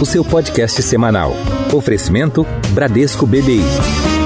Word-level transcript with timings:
O 0.00 0.06
seu 0.06 0.24
podcast 0.24 0.82
semanal. 0.82 1.34
Oferecimento 1.70 2.46
Bradesco 2.72 3.26
BBI. 3.26 4.23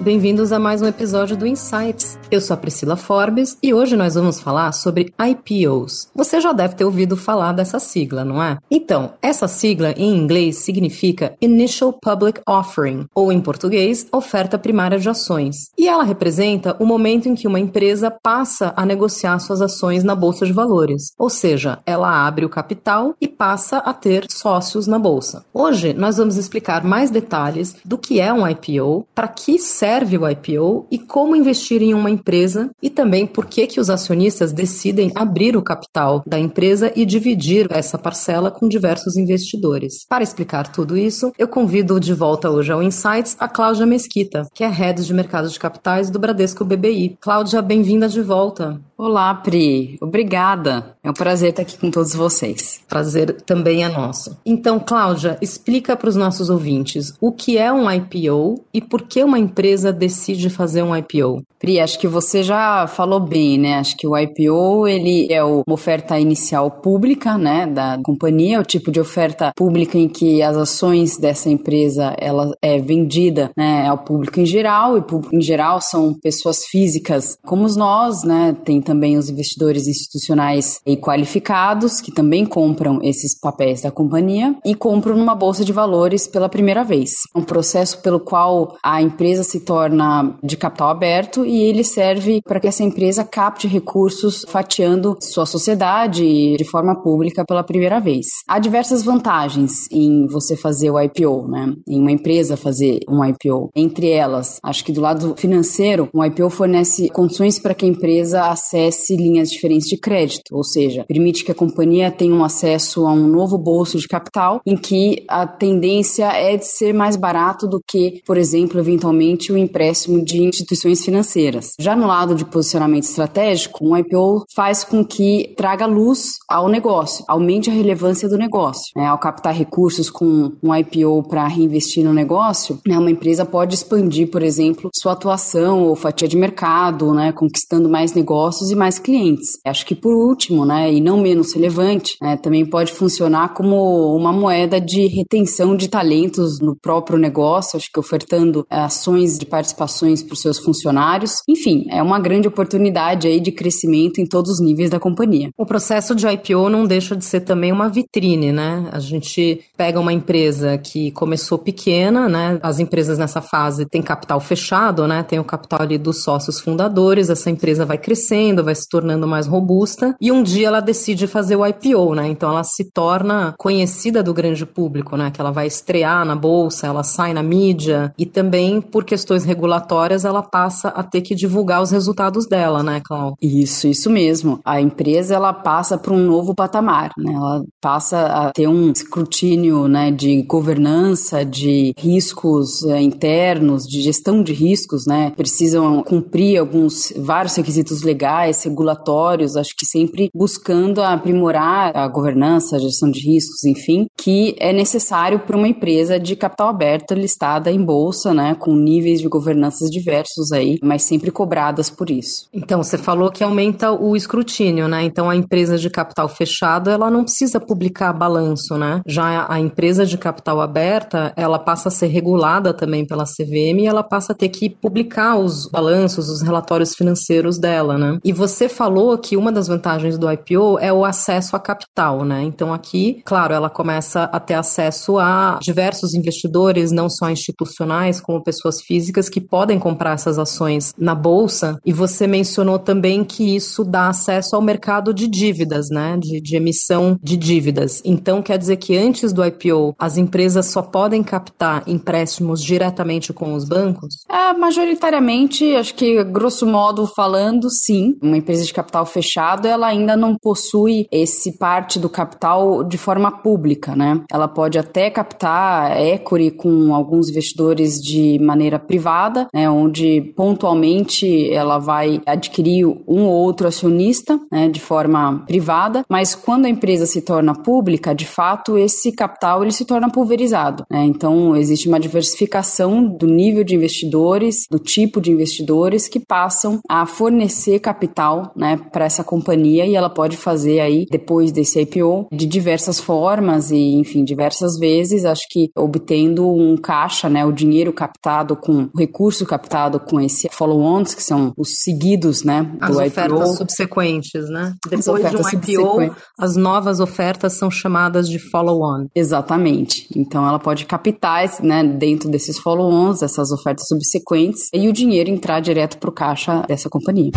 Bem-vindos 0.00 0.50
a 0.50 0.58
mais 0.58 0.80
um 0.80 0.86
episódio 0.86 1.36
do 1.36 1.46
Insights. 1.46 2.18
Eu 2.30 2.40
sou 2.40 2.54
a 2.54 2.56
Priscila 2.56 2.96
Forbes 2.96 3.58
e 3.62 3.74
hoje 3.74 3.96
nós 3.96 4.14
vamos 4.14 4.40
falar 4.40 4.72
sobre 4.72 5.12
IPOs. 5.20 6.08
Você 6.14 6.40
já 6.40 6.52
deve 6.52 6.74
ter 6.74 6.84
ouvido 6.84 7.18
falar 7.18 7.52
dessa 7.52 7.78
sigla, 7.78 8.24
não 8.24 8.42
é? 8.42 8.56
Então, 8.70 9.12
essa 9.20 9.46
sigla 9.46 9.92
em 9.92 10.16
inglês 10.16 10.56
significa 10.56 11.34
Initial 11.40 11.92
Public 11.92 12.40
Offering, 12.48 13.04
ou 13.14 13.30
em 13.30 13.40
português, 13.40 14.06
oferta 14.10 14.58
primária 14.58 14.98
de 14.98 15.08
ações. 15.08 15.70
E 15.76 15.86
ela 15.86 16.02
representa 16.02 16.74
o 16.80 16.86
momento 16.86 17.28
em 17.28 17.34
que 17.34 17.46
uma 17.46 17.60
empresa 17.60 18.10
passa 18.10 18.72
a 18.76 18.86
negociar 18.86 19.38
suas 19.38 19.60
ações 19.60 20.02
na 20.02 20.14
bolsa 20.14 20.46
de 20.46 20.52
valores, 20.52 21.12
ou 21.18 21.28
seja, 21.28 21.78
ela 21.84 22.26
abre 22.26 22.46
o 22.46 22.50
capital 22.50 23.14
e 23.20 23.28
passa 23.28 23.78
a 23.78 23.92
ter 23.92 24.24
sócios 24.30 24.86
na 24.86 24.98
bolsa. 24.98 25.44
Hoje 25.52 25.92
nós 25.92 26.16
vamos 26.16 26.38
explicar 26.38 26.84
mais 26.84 27.10
detalhes 27.10 27.76
do 27.84 27.98
que 27.98 28.18
é 28.18 28.32
um 28.32 28.48
IPO, 28.48 29.06
para 29.14 29.28
que 29.28 29.58
serve 29.58 29.90
o 30.04 30.28
IPO 30.28 30.86
e 30.90 30.98
como 30.98 31.36
investir 31.36 31.82
em 31.82 31.94
uma 31.94 32.10
empresa 32.10 32.70
e 32.82 32.88
também 32.88 33.26
por 33.26 33.46
que, 33.46 33.66
que 33.66 33.80
os 33.80 33.90
acionistas 33.90 34.52
decidem 34.52 35.12
abrir 35.14 35.56
o 35.56 35.62
capital 35.62 36.22
da 36.26 36.38
empresa 36.38 36.92
e 36.96 37.04
dividir 37.04 37.66
essa 37.70 37.98
parcela 37.98 38.50
com 38.50 38.68
diversos 38.68 39.16
investidores. 39.16 40.06
Para 40.08 40.24
explicar 40.24 40.72
tudo 40.72 40.96
isso, 40.96 41.32
eu 41.38 41.48
convido 41.48 42.00
de 42.00 42.14
volta 42.14 42.50
hoje 42.50 42.72
ao 42.72 42.82
Insights 42.82 43.36
a 43.38 43.48
Cláudia 43.48 43.86
Mesquita, 43.86 44.46
que 44.54 44.64
é 44.64 44.68
Head 44.68 45.04
de 45.04 45.14
Mercado 45.14 45.48
de 45.48 45.58
Capitais 45.58 46.10
do 46.10 46.18
Bradesco 46.18 46.64
BBI. 46.64 47.16
Cláudia, 47.20 47.60
bem-vinda 47.60 48.08
de 48.08 48.22
volta. 48.22 48.80
Olá, 49.02 49.34
Pri. 49.34 49.96
Obrigada. 49.98 50.94
É 51.02 51.08
um 51.08 51.14
prazer 51.14 51.48
estar 51.48 51.62
aqui 51.62 51.78
com 51.78 51.90
todos 51.90 52.14
vocês. 52.14 52.82
Prazer 52.86 53.40
também 53.46 53.82
é 53.82 53.88
nosso. 53.88 54.36
Então, 54.44 54.78
Cláudia, 54.78 55.38
explica 55.40 55.96
para 55.96 56.10
os 56.10 56.16
nossos 56.16 56.50
ouvintes 56.50 57.14
o 57.18 57.32
que 57.32 57.56
é 57.56 57.72
um 57.72 57.90
IPO 57.90 58.62
e 58.74 58.82
por 58.82 59.00
que 59.00 59.24
uma 59.24 59.38
empresa 59.38 59.90
decide 59.90 60.50
fazer 60.50 60.82
um 60.82 60.94
IPO. 60.94 61.42
Pri, 61.58 61.78
acho 61.78 61.98
que 61.98 62.08
você 62.08 62.42
já 62.42 62.86
falou 62.86 63.20
bem, 63.20 63.58
né? 63.58 63.74
Acho 63.74 63.96
que 63.96 64.06
o 64.06 64.16
IPO 64.16 64.88
ele 64.88 65.30
é 65.30 65.42
uma 65.44 65.62
oferta 65.68 66.18
inicial 66.18 66.70
pública, 66.70 67.36
né, 67.36 67.66
da 67.66 67.98
companhia, 68.02 68.60
o 68.60 68.64
tipo 68.64 68.90
de 68.90 68.98
oferta 68.98 69.52
pública 69.54 69.98
em 69.98 70.08
que 70.08 70.42
as 70.42 70.56
ações 70.56 71.18
dessa 71.18 71.50
empresa 71.50 72.14
ela 72.18 72.54
é 72.62 72.78
vendida, 72.78 73.50
né, 73.54 73.86
ao 73.86 73.98
público 73.98 74.40
em 74.40 74.46
geral 74.46 74.96
e 74.96 75.02
público 75.02 75.36
em 75.36 75.42
geral 75.42 75.82
são 75.82 76.14
pessoas 76.14 76.64
físicas 76.64 77.36
como 77.44 77.66
nós, 77.76 78.24
né? 78.24 78.56
Tem 78.64 78.80
também 78.90 79.16
os 79.16 79.30
investidores 79.30 79.86
institucionais 79.86 80.80
e 80.84 80.96
qualificados 80.96 82.00
que 82.00 82.10
também 82.10 82.44
compram 82.44 82.98
esses 83.04 83.38
papéis 83.38 83.82
da 83.82 83.90
companhia 83.92 84.56
e 84.64 84.74
compram 84.74 85.16
numa 85.16 85.32
bolsa 85.32 85.64
de 85.64 85.72
valores 85.72 86.26
pela 86.26 86.48
primeira 86.48 86.82
vez. 86.82 87.12
Um 87.32 87.44
processo 87.44 88.02
pelo 88.02 88.18
qual 88.18 88.76
a 88.82 89.00
empresa 89.00 89.44
se 89.44 89.60
torna 89.60 90.36
de 90.42 90.56
capital 90.56 90.88
aberto 90.88 91.46
e 91.46 91.62
ele 91.62 91.84
serve 91.84 92.40
para 92.42 92.58
que 92.58 92.66
essa 92.66 92.82
empresa 92.82 93.22
capte 93.22 93.68
recursos 93.68 94.44
fatiando 94.48 95.16
sua 95.20 95.46
sociedade 95.46 96.56
de 96.56 96.64
forma 96.64 97.00
pública 97.00 97.44
pela 97.44 97.62
primeira 97.62 98.00
vez. 98.00 98.26
Há 98.48 98.58
diversas 98.58 99.04
vantagens 99.04 99.86
em 99.92 100.26
você 100.26 100.56
fazer 100.56 100.90
o 100.90 101.00
IPO, 101.00 101.46
né? 101.46 101.76
Em 101.88 102.00
uma 102.00 102.10
empresa 102.10 102.56
fazer 102.56 102.98
um 103.08 103.24
IPO. 103.24 103.70
Entre 103.72 104.08
elas, 104.08 104.58
acho 104.64 104.84
que 104.84 104.90
do 104.90 105.00
lado 105.00 105.36
financeiro, 105.36 106.08
um 106.12 106.24
IPO 106.24 106.50
fornece 106.50 107.08
condições 107.10 107.60
para 107.60 107.72
que 107.72 107.84
a 107.84 107.88
empresa 107.88 108.46
acesse 108.46 108.79
linhas 109.16 109.50
diferentes 109.50 109.88
de 109.88 109.96
crédito, 109.98 110.54
ou 110.56 110.64
seja, 110.64 111.04
permite 111.06 111.44
que 111.44 111.52
a 111.52 111.54
companhia 111.54 112.10
tenha 112.10 112.34
um 112.34 112.44
acesso 112.44 113.06
a 113.06 113.12
um 113.12 113.26
novo 113.26 113.58
bolso 113.58 113.98
de 113.98 114.08
capital 114.08 114.60
em 114.66 114.76
que 114.76 115.24
a 115.28 115.46
tendência 115.46 116.26
é 116.26 116.56
de 116.56 116.66
ser 116.66 116.92
mais 116.92 117.16
barato 117.16 117.66
do 117.66 117.80
que, 117.86 118.22
por 118.26 118.36
exemplo, 118.36 118.80
eventualmente 118.80 119.52
o 119.52 119.58
empréstimo 119.58 120.24
de 120.24 120.42
instituições 120.42 121.04
financeiras 121.04 121.40
financeiras. 121.40 121.74
Já 121.78 121.96
no 121.96 122.06
lado 122.06 122.34
de 122.34 122.44
posicionamento 122.44 123.04
estratégico, 123.04 123.84
um 123.84 123.96
IPO 123.96 124.44
faz 124.54 124.84
com 124.84 125.04
que 125.04 125.52
traga 125.56 125.86
luz 125.86 126.38
ao 126.48 126.68
negócio, 126.68 127.24
aumente 127.28 127.68
a 127.70 127.72
relevância 127.72 128.28
do 128.28 128.38
negócio. 128.38 128.92
Né? 128.96 129.06
Ao 129.06 129.18
captar 129.18 129.54
recursos 129.54 130.08
com 130.08 130.52
um 130.62 130.74
IPO 130.74 131.24
para 131.28 131.46
reinvestir 131.46 132.04
no 132.04 132.12
negócio, 132.12 132.78
né, 132.86 132.98
uma 132.98 133.10
empresa 133.10 133.44
pode 133.44 133.74
expandir, 133.74 134.30
por 134.30 134.42
exemplo, 134.42 134.90
sua 134.94 135.12
atuação 135.12 135.82
ou 135.82 135.94
fatia 135.94 136.28
de 136.28 136.36
mercado, 136.36 137.12
né, 137.12 137.32
conquistando 137.32 137.88
mais 137.88 138.14
negócios 138.14 138.69
e 138.70 138.76
mais 138.76 138.98
clientes. 138.98 139.58
Acho 139.64 139.84
que 139.84 139.94
por 139.94 140.14
último, 140.14 140.64
né, 140.64 140.92
e 140.92 141.00
não 141.00 141.20
menos 141.20 141.52
relevante, 141.54 142.16
né, 142.20 142.36
também 142.36 142.64
pode 142.64 142.92
funcionar 142.92 143.54
como 143.54 144.14
uma 144.16 144.32
moeda 144.32 144.80
de 144.80 145.06
retenção 145.06 145.76
de 145.76 145.88
talentos 145.88 146.60
no 146.60 146.76
próprio 146.76 147.18
negócio, 147.18 147.76
acho 147.76 147.90
que 147.92 148.00
ofertando 148.00 148.66
ações 148.68 149.38
de 149.38 149.46
participações 149.46 150.22
para 150.22 150.34
os 150.34 150.40
seus 150.40 150.58
funcionários 150.58 151.40
enfim, 151.48 151.86
é 151.90 152.02
uma 152.02 152.18
grande 152.18 152.48
oportunidade 152.48 153.26
aí 153.26 153.40
de 153.40 153.52
crescimento 153.52 154.20
em 154.20 154.26
todos 154.26 154.52
os 154.52 154.60
níveis 154.60 154.90
da 154.90 154.98
companhia. 154.98 155.50
O 155.56 155.66
processo 155.66 156.14
de 156.14 156.26
IPO 156.26 156.68
não 156.68 156.86
deixa 156.86 157.16
de 157.16 157.24
ser 157.24 157.40
também 157.40 157.72
uma 157.72 157.88
vitrine, 157.88 158.52
né? 158.52 158.88
A 158.92 158.98
gente 158.98 159.60
pega 159.76 160.00
uma 160.00 160.12
empresa 160.12 160.78
que 160.78 161.10
começou 161.12 161.58
pequena, 161.58 162.28
né? 162.28 162.58
As 162.62 162.78
empresas 162.78 163.18
nessa 163.18 163.40
fase 163.40 163.86
têm 163.86 164.02
capital 164.02 164.40
fechado, 164.40 165.06
né? 165.06 165.22
Tem 165.22 165.38
o 165.38 165.44
capital 165.44 165.82
ali 165.82 165.98
dos 165.98 166.22
sócios 166.22 166.60
fundadores, 166.60 167.30
essa 167.30 167.50
empresa 167.50 167.84
vai 167.84 167.98
crescendo, 167.98 168.49
vai 168.56 168.74
se 168.74 168.88
tornando 168.88 169.26
mais 169.26 169.46
robusta 169.46 170.14
e 170.20 170.30
um 170.32 170.42
dia 170.42 170.68
ela 170.68 170.80
decide 170.80 171.26
fazer 171.26 171.56
o 171.56 171.66
IPO, 171.66 172.14
né? 172.14 172.28
Então 172.28 172.50
ela 172.50 172.64
se 172.64 172.90
torna 172.90 173.54
conhecida 173.58 174.22
do 174.22 174.34
grande 174.34 174.66
público, 174.66 175.16
né? 175.16 175.30
Que 175.30 175.40
ela 175.40 175.50
vai 175.50 175.66
estrear 175.66 176.24
na 176.24 176.34
bolsa, 176.34 176.86
ela 176.86 177.02
sai 177.02 177.32
na 177.32 177.42
mídia 177.42 178.12
e 178.18 178.26
também 178.26 178.80
por 178.80 179.04
questões 179.04 179.44
regulatórias 179.44 180.24
ela 180.24 180.42
passa 180.42 180.88
a 180.88 181.02
ter 181.02 181.20
que 181.20 181.34
divulgar 181.34 181.82
os 181.82 181.90
resultados 181.90 182.46
dela, 182.46 182.82
né, 182.82 183.00
Cláudia? 183.04 183.36
Isso, 183.40 183.86
isso 183.86 184.10
mesmo. 184.10 184.60
A 184.64 184.80
empresa 184.80 185.34
ela 185.34 185.52
passa 185.52 185.96
para 185.96 186.12
um 186.12 186.18
novo 186.18 186.54
patamar, 186.54 187.10
né? 187.16 187.32
Ela 187.32 187.62
passa 187.80 188.26
a 188.26 188.52
ter 188.52 188.66
um 188.66 188.90
escrutínio, 188.90 189.88
né, 189.88 190.10
de 190.10 190.42
governança, 190.42 191.44
de 191.44 191.94
riscos 191.96 192.84
é, 192.84 193.00
internos, 193.00 193.86
de 193.86 194.00
gestão 194.00 194.42
de 194.42 194.52
riscos, 194.52 195.06
né? 195.06 195.32
Precisam 195.36 196.02
cumprir 196.02 196.58
alguns 196.58 197.12
vários 197.16 197.54
requisitos 197.54 198.02
legais, 198.02 198.39
regulatórios, 198.64 199.56
acho 199.56 199.74
que 199.76 199.86
sempre 199.86 200.28
buscando 200.34 201.02
aprimorar 201.02 201.96
a 201.96 202.08
governança, 202.08 202.76
a 202.76 202.78
gestão 202.78 203.10
de 203.10 203.20
riscos, 203.20 203.64
enfim, 203.64 204.06
que 204.16 204.54
é 204.58 204.72
necessário 204.72 205.40
para 205.40 205.56
uma 205.56 205.68
empresa 205.68 206.18
de 206.18 206.36
capital 206.36 206.68
aberto 206.68 207.14
listada 207.14 207.70
em 207.70 207.82
bolsa, 207.82 208.32
né, 208.34 208.54
com 208.54 208.74
níveis 208.74 209.20
de 209.20 209.28
governanças 209.28 209.90
diversos 209.90 210.52
aí, 210.52 210.78
mas 210.82 211.02
sempre 211.02 211.30
cobradas 211.30 211.90
por 211.90 212.10
isso. 212.10 212.48
Então, 212.52 212.82
você 212.82 212.98
falou 212.98 213.30
que 213.30 213.44
aumenta 213.44 213.92
o 213.92 214.16
escrutínio, 214.16 214.88
né? 214.88 215.04
Então, 215.04 215.28
a 215.28 215.36
empresa 215.36 215.78
de 215.78 215.90
capital 215.90 216.28
fechado, 216.28 216.90
ela 216.90 217.10
não 217.10 217.24
precisa 217.24 217.60
publicar 217.60 218.12
balanço, 218.12 218.76
né? 218.76 219.00
Já 219.06 219.46
a 219.48 219.60
empresa 219.60 220.04
de 220.04 220.16
capital 220.18 220.60
aberta, 220.60 221.32
ela 221.36 221.58
passa 221.58 221.88
a 221.88 221.92
ser 221.92 222.06
regulada 222.06 222.72
também 222.74 223.06
pela 223.06 223.24
CVM 223.24 223.80
e 223.80 223.86
ela 223.86 224.02
passa 224.02 224.32
a 224.32 224.36
ter 224.36 224.48
que 224.48 224.68
publicar 224.68 225.36
os 225.36 225.68
balanços, 225.68 226.28
os 226.28 226.42
relatórios 226.42 226.94
financeiros 226.94 227.58
dela, 227.58 227.96
né? 227.96 228.18
E 228.24 228.29
você 228.32 228.68
falou 228.68 229.16
que 229.18 229.36
uma 229.36 229.52
das 229.52 229.68
vantagens 229.68 230.18
do 230.18 230.30
IPO 230.30 230.78
é 230.78 230.92
o 230.92 231.04
acesso 231.04 231.56
a 231.56 231.60
capital, 231.60 232.24
né? 232.24 232.42
Então, 232.42 232.72
aqui, 232.72 233.22
claro, 233.24 233.54
ela 233.54 233.70
começa 233.70 234.24
a 234.24 234.40
ter 234.40 234.54
acesso 234.54 235.18
a 235.18 235.58
diversos 235.60 236.14
investidores, 236.14 236.90
não 236.92 237.08
só 237.08 237.30
institucionais, 237.30 238.20
como 238.20 238.42
pessoas 238.42 238.80
físicas 238.80 239.28
que 239.28 239.40
podem 239.40 239.78
comprar 239.78 240.12
essas 240.12 240.38
ações 240.38 240.92
na 240.98 241.14
bolsa, 241.14 241.78
e 241.84 241.92
você 241.92 242.26
mencionou 242.26 242.78
também 242.78 243.24
que 243.24 243.56
isso 243.56 243.84
dá 243.84 244.08
acesso 244.08 244.56
ao 244.56 244.62
mercado 244.62 245.12
de 245.12 245.26
dívidas, 245.26 245.88
né? 245.90 246.16
De, 246.18 246.40
de 246.40 246.56
emissão 246.56 247.18
de 247.22 247.36
dívidas. 247.36 248.02
Então 248.04 248.42
quer 248.42 248.58
dizer 248.58 248.76
que 248.76 248.96
antes 248.96 249.32
do 249.32 249.44
IPO 249.44 249.94
as 249.98 250.16
empresas 250.16 250.66
só 250.66 250.82
podem 250.82 251.22
captar 251.22 251.82
empréstimos 251.86 252.62
diretamente 252.62 253.32
com 253.32 253.54
os 253.54 253.64
bancos? 253.64 254.14
É, 254.28 254.52
majoritariamente, 254.52 255.74
acho 255.74 255.94
que 255.94 256.22
grosso 256.24 256.66
modo 256.66 257.06
falando, 257.06 257.70
sim. 257.70 258.16
Uma 258.22 258.36
empresa 258.36 258.64
de 258.64 258.72
capital 258.72 259.06
fechado, 259.06 259.66
ela 259.66 259.86
ainda 259.86 260.16
não 260.16 260.36
possui 260.36 261.06
esse 261.10 261.58
parte 261.58 261.98
do 261.98 262.08
capital 262.08 262.84
de 262.84 262.98
forma 262.98 263.30
pública, 263.30 263.94
né? 263.96 264.22
Ela 264.30 264.48
pode 264.48 264.78
até 264.78 265.10
captar 265.10 266.00
equity 266.00 266.50
com 266.50 266.94
alguns 266.94 267.28
investidores 267.28 268.00
de 268.00 268.38
maneira 268.40 268.78
privada, 268.78 269.48
né? 269.52 269.68
Onde 269.70 270.32
pontualmente 270.36 271.50
ela 271.52 271.78
vai 271.78 272.20
adquirir 272.26 272.86
um 272.86 273.24
ou 273.24 273.32
outro 273.32 273.66
acionista 273.68 274.38
né, 274.50 274.68
de 274.68 274.80
forma 274.80 275.44
privada, 275.46 276.04
mas 276.08 276.34
quando 276.34 276.66
a 276.66 276.68
empresa 276.68 277.06
se 277.06 277.22
torna 277.22 277.54
pública, 277.54 278.14
de 278.14 278.26
fato, 278.26 278.76
esse 278.76 279.12
capital 279.12 279.62
ele 279.62 279.72
se 279.72 279.84
torna 279.84 280.10
pulverizado. 280.10 280.84
Né? 280.90 281.04
Então, 281.04 281.56
existe 281.56 281.88
uma 281.88 282.00
diversificação 282.00 283.04
do 283.04 283.26
nível 283.26 283.64
de 283.64 283.74
investidores, 283.74 284.66
do 284.70 284.78
tipo 284.78 285.20
de 285.20 285.30
investidores 285.30 286.08
que 286.08 286.20
passam 286.20 286.80
a 286.88 287.06
fornecer 287.06 287.78
capital 287.80 288.09
capital, 288.10 288.52
né, 288.56 288.78
para 288.92 289.04
essa 289.04 289.22
companhia 289.22 289.86
e 289.86 289.94
ela 289.94 290.10
pode 290.10 290.36
fazer 290.36 290.80
aí 290.80 291.06
depois 291.10 291.52
desse 291.52 291.80
IPO 291.80 292.28
de 292.32 292.46
diversas 292.46 292.98
formas 293.00 293.70
e, 293.70 293.94
enfim, 293.94 294.24
diversas 294.24 294.78
vezes, 294.78 295.24
acho 295.24 295.42
que 295.48 295.70
obtendo 295.76 296.48
um 296.50 296.76
caixa, 296.76 297.28
né, 297.28 297.44
o 297.44 297.52
dinheiro 297.52 297.92
captado 297.92 298.56
com 298.56 298.88
o 298.92 298.98
recurso 298.98 299.46
captado 299.46 300.00
com 300.00 300.20
esse 300.20 300.48
follow-ons, 300.50 301.14
que 301.14 301.22
são 301.22 301.52
os 301.56 301.82
seguidos, 301.82 302.42
né, 302.42 302.62
do 302.62 303.00
as 303.00 303.08
IPO. 303.08 303.20
As 303.20 303.30
ofertas 303.32 303.56
subsequentes, 303.56 304.50
né? 304.50 304.74
Depois 304.88 305.30
de 305.30 305.36
um 305.36 305.48
IPO, 305.48 306.14
as 306.38 306.56
novas 306.56 307.00
ofertas 307.00 307.54
são 307.54 307.70
chamadas 307.70 308.28
de 308.28 308.38
follow-on. 308.38 309.06
Exatamente. 309.14 310.06
Então 310.16 310.46
ela 310.46 310.58
pode 310.58 310.84
captar, 310.86 311.30
né, 311.62 311.84
dentro 311.84 312.28
desses 312.28 312.58
follow-ons, 312.58 313.22
essas 313.22 313.50
ofertas 313.52 313.86
subsequentes 313.86 314.68
e 314.74 314.88
o 314.88 314.92
dinheiro 314.92 315.30
entrar 315.30 315.60
direto 315.60 315.98
para 315.98 316.10
o 316.10 316.12
caixa 316.12 316.62
dessa 316.68 316.88
companhia. 316.88 317.30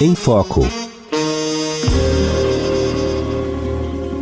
Em 0.00 0.14
Foco. 0.16 0.62